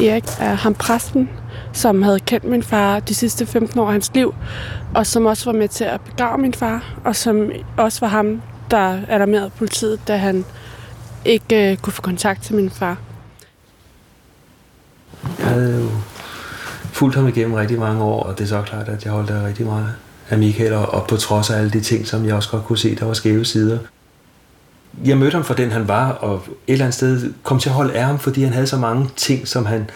Erik 0.00 0.24
er 0.38 0.54
ham 0.54 0.74
præsten, 0.74 1.30
som 1.72 2.02
havde 2.02 2.20
kendt 2.20 2.44
min 2.44 2.62
far 2.62 3.00
de 3.00 3.14
sidste 3.14 3.46
15 3.46 3.80
år 3.80 3.86
af 3.86 3.92
hans 3.92 4.14
liv, 4.14 4.34
og 4.94 5.06
som 5.06 5.26
også 5.26 5.52
var 5.52 5.58
med 5.58 5.68
til 5.68 5.84
at 5.84 6.00
begrave 6.00 6.38
min 6.38 6.54
far, 6.54 6.84
og 7.04 7.16
som 7.16 7.50
også 7.76 8.00
var 8.00 8.08
ham, 8.08 8.42
der 8.70 9.00
alarmerede 9.08 9.50
politiet, 9.58 10.00
da 10.08 10.16
han 10.16 10.44
ikke 11.24 11.70
øh, 11.70 11.76
kunne 11.76 11.92
få 11.92 12.02
kontakt 12.02 12.42
til 12.42 12.54
min 12.54 12.70
far. 12.70 12.96
Jeg 15.38 15.46
havde 15.46 15.80
jo 15.80 15.88
fulgt 16.92 17.16
ham 17.16 17.28
igennem 17.28 17.54
rigtig 17.54 17.78
mange 17.78 18.02
år, 18.02 18.22
og 18.22 18.38
det 18.38 18.44
er 18.44 18.48
så 18.48 18.62
klart, 18.62 18.88
at 18.88 19.04
jeg 19.04 19.12
holdt 19.12 19.30
rigtig 19.30 19.66
meget 19.66 19.94
af 20.30 20.38
Michael, 20.38 20.72
og 20.72 21.06
på 21.06 21.16
trods 21.16 21.50
af 21.50 21.58
alle 21.58 21.70
de 21.70 21.80
ting, 21.80 22.06
som 22.06 22.26
jeg 22.26 22.34
også 22.34 22.50
godt 22.50 22.64
kunne 22.64 22.78
se, 22.78 22.94
der 22.94 23.04
var 23.04 23.12
skæve 23.12 23.44
sider. 23.44 23.78
Jeg 25.04 25.18
mødte 25.18 25.34
ham 25.34 25.44
for 25.44 25.54
den, 25.54 25.70
han 25.70 25.88
var, 25.88 26.10
og 26.10 26.34
et 26.36 26.72
eller 26.72 26.84
andet 26.84 26.94
sted 26.94 27.32
kom 27.42 27.58
til 27.58 27.68
at 27.68 27.74
holde 27.74 27.94
af 27.94 28.04
ham, 28.04 28.18
fordi 28.18 28.42
han 28.42 28.52
havde 28.52 28.66
så 28.66 28.76
mange 28.76 29.10
ting, 29.16 29.48
som 29.48 29.66
han 29.66 29.90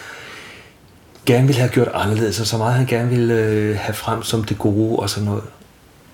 gerne 1.26 1.46
ville 1.46 1.60
have 1.60 1.70
gjort 1.70 1.88
anderledes, 1.94 2.40
og 2.40 2.46
så 2.46 2.58
meget 2.58 2.74
han 2.74 2.86
gerne 2.86 3.08
ville 3.08 3.34
øh, 3.34 3.76
have 3.78 3.94
frem 3.94 4.22
som 4.22 4.44
det 4.44 4.58
gode 4.58 4.98
og 4.98 5.10
sådan 5.10 5.28
noget. 5.28 5.44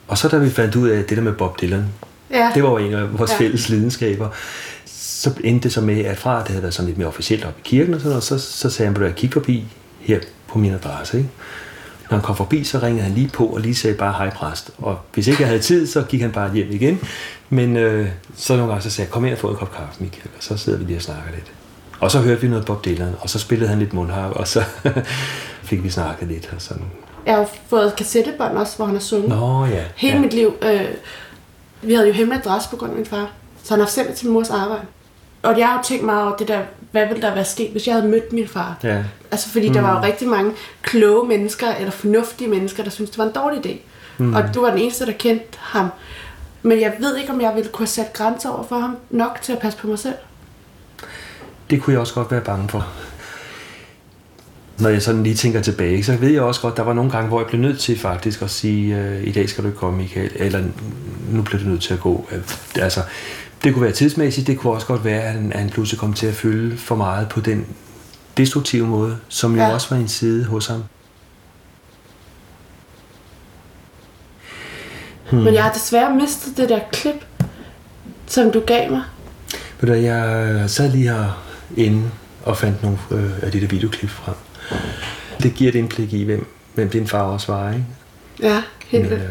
Og 0.09 0.18
så 0.18 0.29
da 0.29 0.38
vi 0.38 0.51
fandt 0.51 0.77
ud 0.77 0.88
af 0.88 1.05
det 1.05 1.16
der 1.16 1.23
med 1.23 1.33
Bob 1.33 1.61
Dylan, 1.61 1.85
Ja. 2.31 2.51
Det 2.55 2.62
var 2.62 2.71
jo 2.71 2.77
en 2.77 2.95
af 2.95 3.19
vores 3.19 3.31
ja. 3.31 3.37
fælles 3.37 3.69
lidenskaber. 3.69 4.29
så 4.87 5.31
endte 5.45 5.64
det 5.64 5.73
så 5.73 5.81
med, 5.81 6.05
at 6.05 6.19
fra 6.19 6.40
at 6.40 6.43
det 6.43 6.49
havde 6.49 6.62
været 6.62 6.75
sådan 6.75 6.87
lidt 6.87 6.99
mere 6.99 7.09
officielt 7.09 7.45
op 7.45 7.55
i 7.59 7.61
kirken 7.64 7.95
og 7.95 8.01
sådan 8.01 8.11
noget, 8.11 8.25
så, 8.25 8.38
så 8.38 8.71
sagde 8.71 8.93
han, 8.93 9.03
at 9.03 9.09
jeg 9.09 9.14
kigge 9.14 9.33
forbi 9.33 9.64
her 10.01 10.21
på 10.49 10.59
min 10.59 10.73
adresse. 10.75 11.19
Ikke? 11.19 11.31
Når 12.11 12.16
han 12.16 12.25
kom 12.25 12.37
forbi, 12.37 12.64
så 12.64 12.79
ringede 12.79 13.03
han 13.03 13.12
lige 13.12 13.29
på 13.29 13.47
og 13.47 13.61
lige 13.61 13.75
sagde 13.75 13.97
bare 13.97 14.12
hej 14.12 14.31
præst. 14.31 14.71
Og 14.79 14.99
hvis 15.14 15.27
ikke 15.27 15.40
jeg 15.40 15.49
havde 15.49 15.62
tid, 15.62 15.87
så 15.87 16.03
gik 16.03 16.21
han 16.21 16.33
bare 16.33 16.53
hjem 16.55 16.71
igen. 16.71 17.01
Men 17.51 17.77
øh, 17.77 18.09
så 18.37 18.57
nogle 18.57 18.69
gange 18.69 18.83
så 18.83 18.90
sagde 18.90 19.07
jeg, 19.07 19.12
kom 19.12 19.25
ind 19.25 19.33
og 19.33 19.38
få 19.38 19.51
en 19.51 19.57
kop 19.57 19.77
kaffe, 19.77 20.03
Michael. 20.03 20.29
Og 20.37 20.43
så 20.43 20.57
sidder 20.57 20.79
vi 20.79 20.85
lige 20.85 20.97
og 20.97 21.03
snakker 21.03 21.31
lidt. 21.35 21.53
Og 22.01 22.11
så 22.11 22.21
hørte 22.21 22.40
vi 22.40 22.49
noget 22.49 22.64
Bob 22.64 22.85
Dylan, 22.85 23.14
og 23.21 23.31
så 23.31 23.38
spillede 23.38 23.69
han 23.69 23.79
lidt 23.79 23.93
mundharp, 23.93 24.33
og 24.33 24.49
så 24.49 24.64
fik 25.62 25.85
vi 25.85 25.90
snakket 25.90 26.29
lidt. 26.29 26.51
Og 26.57 26.62
sådan. 26.62 26.83
Jeg 27.27 27.35
har 27.35 27.49
fået 27.69 27.97
kassettebånd 27.97 28.57
også, 28.57 28.77
hvor 28.77 28.87
han 28.87 28.95
har 28.95 29.01
sunget. 29.01 29.29
Nå 29.29 29.64
ja. 29.64 29.85
Hele 29.97 30.14
ja. 30.14 30.21
mit 30.21 30.35
liv. 30.35 30.55
Øh, 30.62 30.85
vi 31.83 31.95
havde 31.95 32.07
jo 32.07 32.12
hemmelig 32.12 32.40
adresse 32.40 32.71
på 32.71 32.77
grund 32.77 32.90
af 32.90 32.97
min 32.97 33.07
far. 33.07 33.31
Så 33.62 33.75
han 33.75 33.81
har 33.81 33.87
sendt 33.87 34.14
til 34.14 34.27
min 34.27 34.35
mors 34.35 34.51
arbejde. 34.51 34.83
Og 35.43 35.59
jeg 35.59 35.69
har 35.69 35.77
jo 35.77 35.83
tænkt 35.83 36.05
meget 36.05 36.25
over 36.27 36.37
det 36.37 36.49
der, 36.49 36.61
hvad 36.90 37.07
ville 37.07 37.23
der 37.23 37.35
være 37.35 37.45
sket, 37.45 37.71
hvis 37.71 37.87
jeg 37.87 37.95
havde 37.95 38.09
mødt 38.09 38.33
min 38.33 38.49
far? 38.49 38.77
Ja. 38.83 39.05
Altså 39.31 39.49
fordi 39.49 39.69
mm. 39.69 39.75
der 39.75 39.81
var 39.81 39.99
jo 39.99 40.03
rigtig 40.07 40.29
mange 40.29 40.53
kloge 40.83 41.29
mennesker, 41.29 41.75
eller 41.75 41.90
fornuftige 41.90 42.51
mennesker, 42.51 42.83
der 42.83 42.90
syntes, 42.90 43.11
det 43.11 43.19
var 43.19 43.25
en 43.25 43.33
dårlig 43.33 43.66
idé. 43.66 43.79
Mm. 44.19 44.35
Og 44.35 44.55
du 44.55 44.61
var 44.61 44.71
den 44.71 44.79
eneste, 44.79 45.07
der 45.07 45.12
kendte 45.12 45.59
ham. 45.59 45.88
Men 46.62 46.81
jeg 46.81 46.95
ved 47.01 47.16
ikke, 47.16 47.33
om 47.33 47.40
jeg 47.40 47.53
ville 47.55 47.71
kunne 47.71 47.88
sat 47.88 48.12
grænser 48.12 48.49
over 48.51 48.62
for 48.62 48.79
ham 48.79 48.97
nok 49.11 49.38
til 49.43 49.53
at 49.53 49.59
passe 49.59 49.79
på 49.79 49.87
mig 49.87 49.99
selv. 49.99 50.14
Det 51.71 51.83
kunne 51.83 51.93
jeg 51.93 52.01
også 52.01 52.14
godt 52.14 52.31
være 52.31 52.40
bange 52.40 52.69
for. 52.69 52.87
Når 54.81 54.88
jeg 54.88 55.03
sådan 55.03 55.23
lige 55.23 55.35
tænker 55.35 55.61
tilbage, 55.62 56.05
så 56.05 56.16
ved 56.16 56.29
jeg 56.31 56.43
også 56.43 56.61
godt, 56.61 56.77
der 56.77 56.83
var 56.83 56.93
nogle 56.93 57.11
gange, 57.11 57.29
hvor 57.29 57.40
jeg 57.40 57.47
blev 57.49 57.61
nødt 57.61 57.79
til 57.79 57.99
faktisk 57.99 58.43
at 58.43 58.51
sige, 58.51 58.97
øh, 58.97 59.25
i 59.27 59.33
dag 59.33 59.49
skal 59.49 59.64
du 59.64 59.69
ikke 59.69 59.79
komme, 59.79 59.99
Michael, 59.99 60.31
eller 60.35 60.62
nu 61.31 61.43
bliver 61.43 61.62
du 61.62 61.69
nødt 61.69 61.83
til 61.83 61.95
at 61.95 62.01
gå. 62.01 62.29
Øh, 62.33 62.38
Altså, 62.77 63.01
det 63.64 63.73
kunne 63.75 63.83
være 63.83 63.93
tidsmæssigt, 63.93 64.47
det 64.47 64.59
kunne 64.59 64.73
også 64.73 64.87
godt 64.87 65.05
være, 65.05 65.21
at 65.23 65.33
han, 65.33 65.53
at 65.53 65.61
han 65.61 65.71
pludselig 65.71 66.01
kom 66.01 66.12
til 66.14 66.27
at 66.27 66.35
fylde 66.35 66.77
for 66.77 66.95
meget 66.95 67.29
på 67.29 67.40
den 67.40 67.66
destruktive 68.37 68.87
måde, 68.87 69.16
som 69.29 69.55
jo 69.57 69.62
Ja. 69.62 69.73
også 69.73 69.87
var 69.90 69.97
en 69.97 70.09
side 70.09 70.45
hos 70.45 70.66
ham. 70.66 70.83
Hmm. 75.31 75.40
Men 75.40 75.55
jeg 75.55 75.62
har 75.62 75.73
desværre 75.73 76.14
mistet 76.14 76.57
det 76.57 76.69
der 76.69 76.81
klip, 76.93 77.25
som 78.27 78.51
du 78.51 78.61
gav 78.61 78.90
mig. 78.90 79.03
Ved 79.81 79.88
du, 79.88 79.95
jeg 79.95 80.64
sad 80.71 80.90
lige 80.93 81.05
her 81.09 81.43
inde 81.77 82.03
og 82.45 82.57
fandt 82.57 82.83
nogle 82.83 82.99
øh, 83.11 83.31
af 83.43 83.53
de 83.53 83.61
der 83.61 83.66
videoklip 83.66 84.11
frem. 84.11 84.35
Det 85.42 85.54
giver 85.54 85.68
et 85.72 85.74
indblik 85.74 86.12
i, 86.12 86.22
hvem, 86.22 86.46
hvem 86.74 86.90
din 86.90 87.06
far 87.06 87.22
også 87.22 87.52
var, 87.52 87.70
ikke? 87.72 87.85
Ja, 88.42 88.62
helt 88.87 89.02
Men, 89.02 89.11
vildt. 89.11 89.24
øh, 89.24 89.30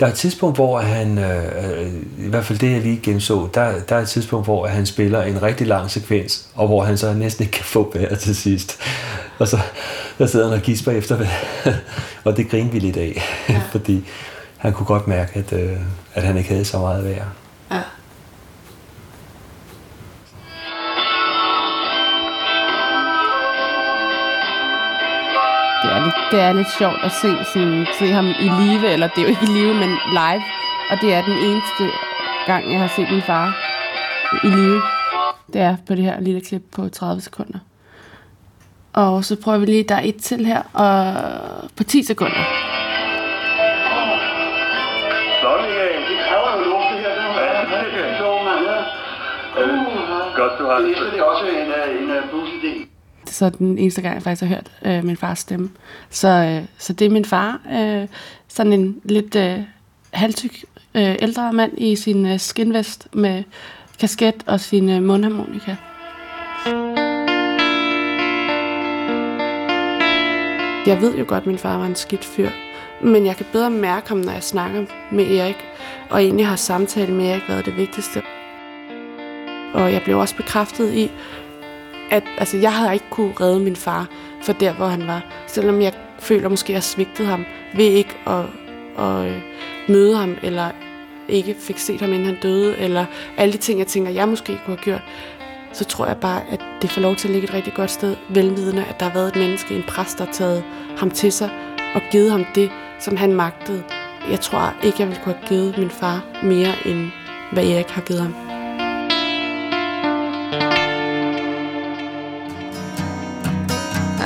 der 0.00 0.06
er 0.06 0.10
et 0.10 0.16
tidspunkt, 0.16 0.56
hvor 0.56 0.78
han, 0.78 1.18
øh, 1.18 1.44
øh, 1.44 1.92
i 2.18 2.28
hvert 2.28 2.44
fald 2.44 2.58
det 2.58 2.72
jeg 2.72 2.80
lige 2.80 3.00
genså, 3.02 3.48
der, 3.54 3.80
der 3.88 3.96
er 3.96 4.00
et 4.00 4.08
tidspunkt, 4.08 4.46
hvor 4.46 4.66
han 4.66 4.86
spiller 4.86 5.22
en 5.22 5.42
rigtig 5.42 5.66
lang 5.66 5.90
sekvens, 5.90 6.48
og 6.54 6.66
hvor 6.66 6.84
han 6.84 6.98
så 6.98 7.14
næsten 7.14 7.42
ikke 7.44 7.52
kan 7.52 7.64
få 7.64 7.92
vejret 7.94 8.18
til 8.18 8.36
sidst. 8.36 8.78
Og 9.38 9.48
så 9.48 9.58
der 10.18 10.26
sidder 10.26 10.48
han 10.48 10.54
og 10.58 10.62
gisper 10.62 10.92
efter 10.92 11.26
og 12.24 12.36
det 12.36 12.50
griner 12.50 12.70
vi 12.70 12.78
lidt 12.78 12.96
af, 12.96 13.22
ja. 13.48 13.62
fordi 13.72 14.04
han 14.56 14.72
kunne 14.72 14.86
godt 14.86 15.08
mærke, 15.08 15.38
at, 15.38 15.52
øh, 15.52 15.76
at 16.14 16.22
han 16.22 16.36
ikke 16.36 16.50
havde 16.50 16.64
så 16.64 16.78
meget 16.78 17.04
vejr. 17.04 17.24
Lidt, 26.04 26.14
det 26.30 26.40
er 26.40 26.52
lidt 26.52 26.70
sjovt 26.78 27.00
at 27.02 27.12
se, 27.12 27.30
sådan, 27.52 27.86
se 27.98 28.06
ham 28.12 28.26
i 28.26 28.48
live, 28.60 28.92
eller 28.92 29.08
det 29.08 29.18
er 29.18 29.22
jo 29.22 29.28
ikke 29.28 29.42
i 29.42 29.54
live, 29.58 29.74
men 29.74 29.90
live. 30.20 30.42
Og 30.90 30.96
det 31.00 31.14
er 31.14 31.22
den 31.24 31.38
eneste 31.38 31.84
gang, 32.46 32.72
jeg 32.72 32.80
har 32.80 32.92
set 32.96 33.10
min 33.10 33.22
far 33.22 33.46
i 34.44 34.46
live. 34.46 34.82
Det 35.52 35.60
er 35.60 35.76
på 35.86 35.94
det 35.94 36.04
her 36.04 36.20
lille 36.20 36.40
klip 36.40 36.62
på 36.72 36.88
30 36.88 37.20
sekunder. 37.20 37.58
Og 38.92 39.24
så 39.24 39.36
prøver 39.36 39.58
vi 39.58 39.66
lige, 39.66 39.82
der 39.82 39.94
er 39.94 40.02
et 40.04 40.16
til 40.16 40.46
her, 40.46 40.62
og 40.72 41.14
på 41.76 41.84
10 41.84 42.02
sekunder. 42.02 42.36
Er. 42.36 42.70
Ja. 48.66 49.80
Godt, 50.36 50.58
du 50.58 50.64
har 50.66 50.78
det. 50.78 50.96
Det 51.12 51.18
er 51.18 51.22
også 51.22 51.46
en, 51.46 51.68
øh, 51.68 52.02
en 52.02 52.10
øh, 52.10 52.22
busidé. 52.32 52.89
Så 53.40 53.50
den 53.50 53.78
eneste 53.78 54.02
gang, 54.02 54.14
jeg 54.14 54.22
faktisk 54.22 54.42
har 54.42 54.48
hørt 54.48 54.70
øh, 54.84 55.04
min 55.04 55.16
fars 55.16 55.38
stemme. 55.38 55.70
Så, 56.10 56.28
øh, 56.28 56.64
så 56.78 56.92
det 56.92 57.06
er 57.06 57.10
min 57.10 57.24
far. 57.24 57.60
Øh, 57.72 58.08
sådan 58.48 58.72
en 58.72 59.00
lidt 59.04 59.36
øh, 59.36 59.58
halvtyk 60.10 60.64
øh, 60.94 61.16
ældre 61.22 61.52
mand 61.52 61.72
i 61.78 61.96
sin 61.96 62.26
øh, 62.26 62.40
skinvest 62.40 63.08
med 63.12 63.42
kasket 64.00 64.34
og 64.46 64.60
sin 64.60 64.90
øh, 64.90 65.02
mundharmonika. 65.02 65.76
Jeg 70.86 71.00
ved 71.00 71.18
jo 71.18 71.24
godt, 71.28 71.40
at 71.40 71.46
min 71.46 71.58
far 71.58 71.78
var 71.78 71.86
en 71.86 71.96
skidt 71.96 72.24
fyr. 72.24 72.48
Men 73.02 73.26
jeg 73.26 73.36
kan 73.36 73.46
bedre 73.52 73.70
mærke 73.70 74.08
ham, 74.08 74.18
når 74.18 74.32
jeg 74.32 74.42
snakker 74.42 74.84
med 75.12 75.30
Erik. 75.30 75.64
Og 76.10 76.22
egentlig 76.22 76.46
har 76.46 76.56
samtalen 76.56 77.16
med 77.16 77.26
Erik 77.26 77.48
været 77.48 77.66
det 77.66 77.76
vigtigste. 77.76 78.22
Og 79.74 79.92
jeg 79.92 80.02
blev 80.04 80.18
også 80.18 80.36
bekræftet 80.36 80.94
i, 80.94 81.10
at 82.10 82.24
altså, 82.38 82.56
jeg 82.56 82.72
havde 82.72 82.94
ikke 82.94 83.10
kunne 83.10 83.32
redde 83.40 83.60
min 83.60 83.76
far 83.76 84.06
for 84.42 84.52
der, 84.52 84.72
hvor 84.72 84.86
han 84.86 85.06
var. 85.06 85.22
Selvom 85.46 85.82
jeg 85.82 85.92
føler 86.18 86.48
måske, 86.48 86.70
at 86.70 86.74
jeg 86.74 86.82
svigtede 86.82 87.28
ham 87.28 87.44
ved 87.74 87.84
ikke 87.84 88.16
at, 88.26 88.44
at 88.98 89.26
øh, 89.26 89.40
møde 89.88 90.16
ham, 90.16 90.36
eller 90.42 90.70
ikke 91.28 91.56
fik 91.60 91.78
set 91.78 92.00
ham, 92.00 92.12
inden 92.12 92.26
han 92.26 92.36
døde, 92.42 92.78
eller 92.78 93.04
alle 93.36 93.52
de 93.52 93.58
ting, 93.58 93.78
jeg 93.78 93.86
tænker, 93.86 94.10
jeg 94.10 94.28
måske 94.28 94.52
kunne 94.52 94.76
have 94.76 94.84
gjort, 94.84 95.02
så 95.72 95.84
tror 95.84 96.06
jeg 96.06 96.16
bare, 96.16 96.42
at 96.50 96.60
det 96.82 96.90
får 96.90 97.00
lov 97.00 97.16
til 97.16 97.28
at 97.28 97.32
ligge 97.32 97.48
et 97.48 97.54
rigtig 97.54 97.74
godt 97.74 97.90
sted, 97.90 98.16
velvidende, 98.28 98.84
at 98.84 99.00
der 99.00 99.06
har 99.06 99.12
været 99.12 99.28
et 99.28 99.36
menneske, 99.36 99.74
en 99.74 99.82
præst, 99.82 100.18
der 100.18 100.24
har 100.24 100.32
taget 100.32 100.64
ham 100.96 101.10
til 101.10 101.32
sig 101.32 101.50
og 101.94 102.02
givet 102.10 102.30
ham 102.30 102.44
det, 102.54 102.70
som 103.00 103.16
han 103.16 103.32
magtede. 103.32 103.82
Jeg 104.30 104.40
tror 104.40 104.74
ikke, 104.82 104.96
jeg 104.98 105.08
ville 105.08 105.22
kunne 105.24 105.34
have 105.34 105.48
givet 105.48 105.78
min 105.78 105.90
far 105.90 106.24
mere, 106.42 106.74
end 106.86 107.10
hvad 107.52 107.64
Erik 107.64 107.86
har 107.86 108.02
givet 108.02 108.20
ham. 108.20 108.49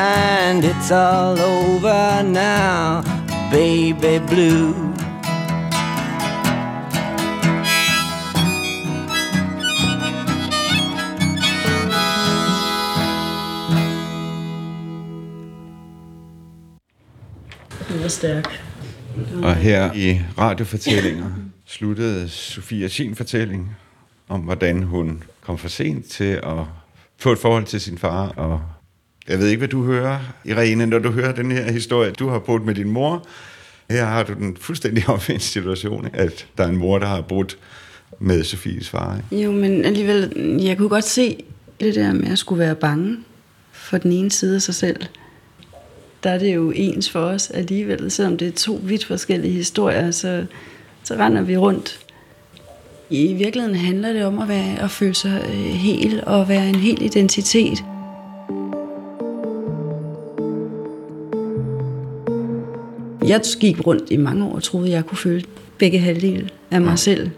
And 0.04 0.64
it's 0.64 0.90
all 0.90 1.40
over 1.40 2.22
now, 2.22 3.02
baby 3.50 4.18
blue. 4.28 4.74
Var 18.02 18.08
stærk. 18.08 18.60
Og 19.42 19.56
her 19.56 19.92
i 19.92 20.20
radiofortællinger 20.38 21.30
sluttede 21.66 22.28
Sofia 22.28 22.88
sin 22.88 23.14
fortælling 23.16 23.76
om, 24.28 24.40
hvordan 24.40 24.82
hun 24.82 25.22
kom 25.40 25.58
for 25.58 25.68
sent 25.68 26.06
til 26.06 26.40
at 26.42 26.64
få 27.18 27.32
et 27.32 27.38
forhold 27.38 27.64
til 27.64 27.80
sin 27.80 27.98
far. 27.98 28.28
Og 28.28 28.60
jeg 29.28 29.38
ved 29.38 29.48
ikke, 29.48 29.58
hvad 29.58 29.68
du 29.68 29.84
hører, 29.84 30.18
Irene, 30.44 30.86
når 30.86 30.98
du 30.98 31.10
hører 31.10 31.32
den 31.32 31.52
her 31.52 31.72
historie. 31.72 32.10
Du 32.10 32.28
har 32.28 32.38
boet 32.38 32.64
med 32.64 32.74
din 32.74 32.90
mor. 32.90 33.26
Her 33.90 34.04
har 34.04 34.22
du 34.22 34.32
den 34.32 34.56
fuldstændig 34.56 35.08
omvendte 35.08 35.46
situation, 35.46 36.08
at 36.12 36.46
der 36.58 36.64
er 36.64 36.68
en 36.68 36.76
mor, 36.76 36.98
der 36.98 37.06
har 37.06 37.20
boet 37.20 37.58
med 38.18 38.44
Sofies 38.44 38.88
far. 38.88 39.16
Ikke? 39.32 39.44
Jo, 39.44 39.52
men 39.52 39.84
alligevel, 39.84 40.32
jeg 40.62 40.76
kunne 40.76 40.88
godt 40.88 41.04
se 41.04 41.44
det 41.80 41.94
der 41.94 42.12
med 42.12 42.28
at 42.28 42.38
skulle 42.38 42.58
være 42.58 42.74
bange 42.74 43.18
for 43.72 43.98
den 43.98 44.12
ene 44.12 44.30
side 44.30 44.54
af 44.54 44.62
sig 44.62 44.74
selv. 44.74 44.96
Der 46.22 46.30
er 46.30 46.38
det 46.38 46.54
jo 46.54 46.70
ens 46.70 47.10
for 47.10 47.20
os 47.20 47.50
alligevel, 47.50 48.10
selvom 48.10 48.36
det 48.36 48.48
er 48.48 48.52
to 48.52 48.80
vidt 48.82 49.04
forskellige 49.04 49.52
historier, 49.52 50.10
så, 50.10 50.46
så 51.04 51.14
render 51.14 51.42
vi 51.42 51.56
rundt. 51.56 52.00
I 53.10 53.34
virkeligheden 53.34 53.76
handler 53.76 54.12
det 54.12 54.24
om 54.24 54.38
at, 54.38 54.48
være, 54.48 54.78
at 54.80 54.90
føle 54.90 55.14
sig 55.14 55.44
øh, 55.48 55.54
hel 55.54 56.22
og 56.26 56.48
være 56.48 56.68
en 56.68 56.74
hel 56.74 57.02
identitet. 57.02 57.84
Jeg 63.28 63.40
gik 63.60 63.86
rundt 63.86 64.10
i 64.10 64.16
mange 64.16 64.44
år 64.44 64.54
og 64.54 64.62
troede, 64.62 64.90
jeg 64.90 65.06
kunne 65.06 65.18
føle 65.18 65.44
begge 65.78 65.98
halvdele 65.98 66.48
af 66.70 66.80
mig 66.80 66.98
selv. 66.98 67.30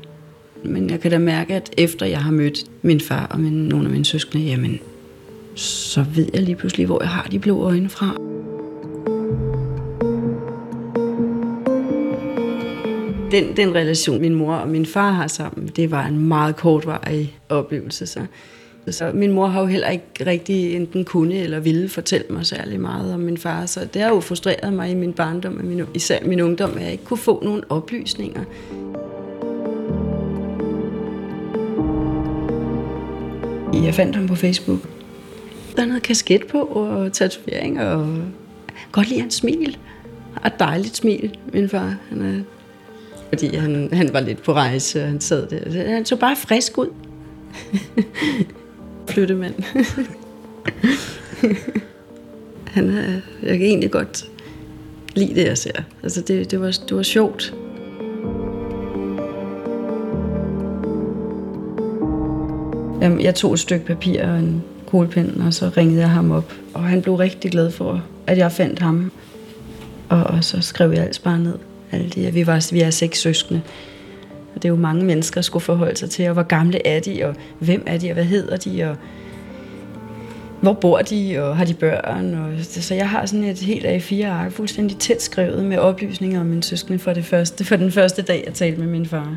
Men 0.64 0.90
jeg 0.90 1.01
kan 1.01 1.11
da 1.11 1.18
mærke, 1.18 1.55
at 1.55 1.70
efter 1.77 2.07
jeg 2.07 2.22
har 2.22 2.31
mødt 2.31 2.64
min 2.83 3.01
far 3.01 3.27
og 3.27 3.40
min, 3.40 3.53
nogle 3.53 3.85
af 3.85 3.90
mine 3.90 4.05
søskende, 4.05 4.44
jamen, 4.44 4.79
så 5.55 6.05
ved 6.14 6.27
jeg 6.35 6.42
lige 6.42 6.57
pludselig, 6.57 6.87
hvor 6.87 7.03
jeg 7.03 7.09
har 7.09 7.29
de 7.31 7.38
blå 7.38 7.62
øjne 7.62 7.88
fra. 7.88 8.16
Den, 13.31 13.57
den 13.57 13.75
relation, 13.75 14.20
min 14.20 14.35
mor 14.35 14.55
og 14.55 14.68
min 14.68 14.87
far 14.87 15.11
har 15.11 15.27
sammen, 15.27 15.66
det 15.77 15.90
var 15.90 16.07
en 16.07 16.29
meget 16.29 16.57
kortvarig 16.57 17.38
oplevelse. 17.49 18.07
Så. 18.07 18.20
Så 18.90 19.11
min 19.14 19.33
mor 19.33 19.46
har 19.46 19.61
jo 19.61 19.66
heller 19.66 19.88
ikke 19.88 20.07
rigtig 20.27 20.77
enten 20.77 21.05
kunne 21.05 21.35
eller 21.35 21.61
ville 21.61 21.88
fortælle 21.88 22.27
mig 22.31 22.46
særlig 22.46 22.81
meget 22.81 23.14
om 23.14 23.20
min 23.20 23.38
far, 23.38 23.66
så 23.66 23.88
det 23.94 24.03
har 24.03 24.09
jo 24.09 24.20
frustreret 24.20 24.72
mig 24.72 24.90
i 24.90 24.94
min 24.94 25.12
barndom, 25.12 25.57
og 25.59 25.64
min, 25.64 25.83
især 25.94 26.18
min 26.25 26.40
ungdom, 26.40 26.77
at 26.77 26.83
jeg 26.83 26.92
ikke 26.92 27.05
kunne 27.05 27.18
få 27.18 27.44
nogen 27.44 27.64
oplysninger. 27.68 28.40
Jeg 33.85 33.94
fandt 33.94 34.16
ham 34.16 34.27
på 34.27 34.35
Facebook. 34.35 34.81
Der 35.77 35.87
havde 35.87 36.01
kasket 36.01 36.46
på 36.46 36.59
og 36.59 37.12
tatovering 37.12 37.81
og 37.81 38.18
godt 38.92 39.09
lide 39.09 39.20
hans 39.20 39.35
smil. 39.35 39.79
Og 40.37 40.46
et 40.46 40.59
dejligt 40.59 40.96
smil, 40.96 41.38
min 41.53 41.68
far. 41.68 41.96
Han 42.09 42.22
er, 42.22 42.42
fordi 43.29 43.57
han, 43.57 43.88
han 43.92 44.12
var 44.12 44.20
lidt 44.20 44.42
på 44.42 44.53
rejse, 44.53 45.03
og 45.03 45.09
han 45.09 45.20
sad 45.20 45.46
der. 45.46 45.88
Han 45.94 46.05
så 46.05 46.16
bare 46.16 46.37
frisk 46.37 46.79
ud. 46.79 46.88
Flyttemand. 49.16 49.55
han 52.74 52.90
er, 52.90 53.20
jeg 53.42 53.59
kan 53.59 53.66
egentlig 53.66 53.90
godt 53.90 54.24
lide 55.14 55.35
det, 55.35 55.46
jeg 55.46 55.59
ser. 55.59 55.83
Altså, 56.02 56.20
det, 56.20 56.50
det, 56.50 56.61
var, 56.61 56.79
det 56.88 56.96
var 56.96 57.02
sjovt. 57.02 57.55
Jeg 63.00 63.35
tog 63.35 63.52
et 63.52 63.59
stykke 63.59 63.87
papir 63.87 64.22
og 64.22 64.38
en 64.38 64.62
kuglepind, 64.87 65.42
og 65.42 65.55
så 65.55 65.70
ringede 65.76 66.00
jeg 66.00 66.11
ham 66.11 66.31
op. 66.31 66.52
Og 66.74 66.85
han 66.85 67.02
blev 67.02 67.14
rigtig 67.14 67.50
glad 67.50 67.70
for, 67.70 68.05
at 68.26 68.38
jeg 68.38 68.52
fandt 68.52 68.79
ham. 68.79 69.12
Og, 70.09 70.22
og 70.22 70.44
så 70.44 70.61
skrev 70.61 70.92
jeg 70.92 71.05
alt 71.05 71.20
bare 71.24 71.38
ned. 71.38 71.55
Alle 71.92 72.11
de, 72.11 72.33
vi, 72.33 72.46
var, 72.46 72.68
vi 72.72 72.81
er 72.81 72.90
seks 72.90 73.20
søskende. 73.20 73.62
Og 74.57 74.62
det 74.62 74.69
er 74.69 74.73
jo 74.73 74.77
mange 74.77 75.05
mennesker, 75.05 75.35
der 75.35 75.42
skulle 75.42 75.62
forholde 75.62 75.97
sig 75.97 76.11
til. 76.11 76.27
Og 76.27 76.33
hvor 76.33 76.42
gamle 76.42 76.87
er 76.87 77.01
de, 77.01 77.25
og 77.25 77.35
hvem 77.59 77.83
er 77.87 77.99
de, 77.99 78.11
og 78.11 78.14
hvad 78.14 78.25
hedder 78.25 78.57
de, 78.57 78.90
og 78.90 78.97
hvor 80.61 80.73
bor 80.73 80.99
de, 80.99 81.38
og 81.38 81.57
har 81.57 81.64
de 81.64 81.75
børn? 81.75 82.35
Og, 82.35 82.53
så 82.64 82.95
jeg 82.95 83.09
har 83.09 83.27
sådan 83.27 83.45
et 83.45 83.59
helt 83.59 83.87
af 83.87 84.03
fire 84.03 84.29
ark, 84.29 84.53
fuldstændig 84.53 84.99
tæt 84.99 85.23
skrevet 85.23 85.64
med 85.64 85.79
oplysninger 85.79 86.40
om 86.40 86.47
min 86.47 86.62
søskende 86.62 86.99
for, 86.99 87.12
det 87.12 87.25
første, 87.25 87.64
for 87.64 87.77
den 87.77 87.92
første 87.92 88.23
dag, 88.23 88.42
jeg 88.47 88.55
talte 88.55 88.81
med 88.81 88.88
min 88.88 89.07
far. 89.07 89.37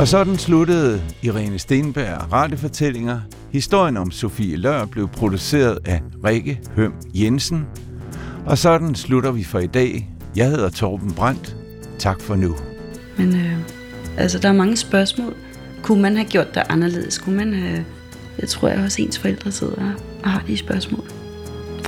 Og 0.00 0.08
sådan 0.08 0.38
sluttede 0.38 1.02
Irene 1.22 1.58
Stenberg 1.58 2.32
radiofortællinger. 2.32 3.20
Historien 3.52 3.96
om 3.96 4.10
Sofie 4.10 4.56
Lør 4.56 4.84
blev 4.84 5.08
produceret 5.08 5.78
af 5.84 6.02
Rikke 6.24 6.60
Høm 6.76 6.92
Jensen. 7.14 7.66
Og 8.46 8.58
sådan 8.58 8.94
slutter 8.94 9.30
vi 9.30 9.44
for 9.44 9.58
i 9.58 9.66
dag. 9.66 10.10
Jeg 10.36 10.50
hedder 10.50 10.70
Torben 10.70 11.12
Brandt. 11.12 11.56
Tak 11.98 12.20
for 12.20 12.36
nu. 12.36 12.56
Men 13.18 13.34
øh, 13.34 13.52
altså, 14.16 14.38
der 14.38 14.48
er 14.48 14.52
mange 14.52 14.76
spørgsmål. 14.76 15.34
Kunne 15.82 16.02
man 16.02 16.16
have 16.16 16.28
gjort 16.28 16.54
det 16.54 16.62
anderledes? 16.68 17.18
Kunne 17.18 17.36
man 17.36 17.54
have... 17.54 17.84
Jeg 18.38 18.48
tror, 18.48 18.68
jeg 18.68 18.84
også 18.84 19.02
ens 19.02 19.18
forældre 19.18 19.52
sidder 19.52 19.92
og 20.24 20.30
har 20.30 20.44
de 20.46 20.56
spørgsmål. 20.56 21.04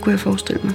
Kunne 0.01 0.13
jeg 0.13 0.21
forestille 0.21 0.61
mig. 0.65 0.75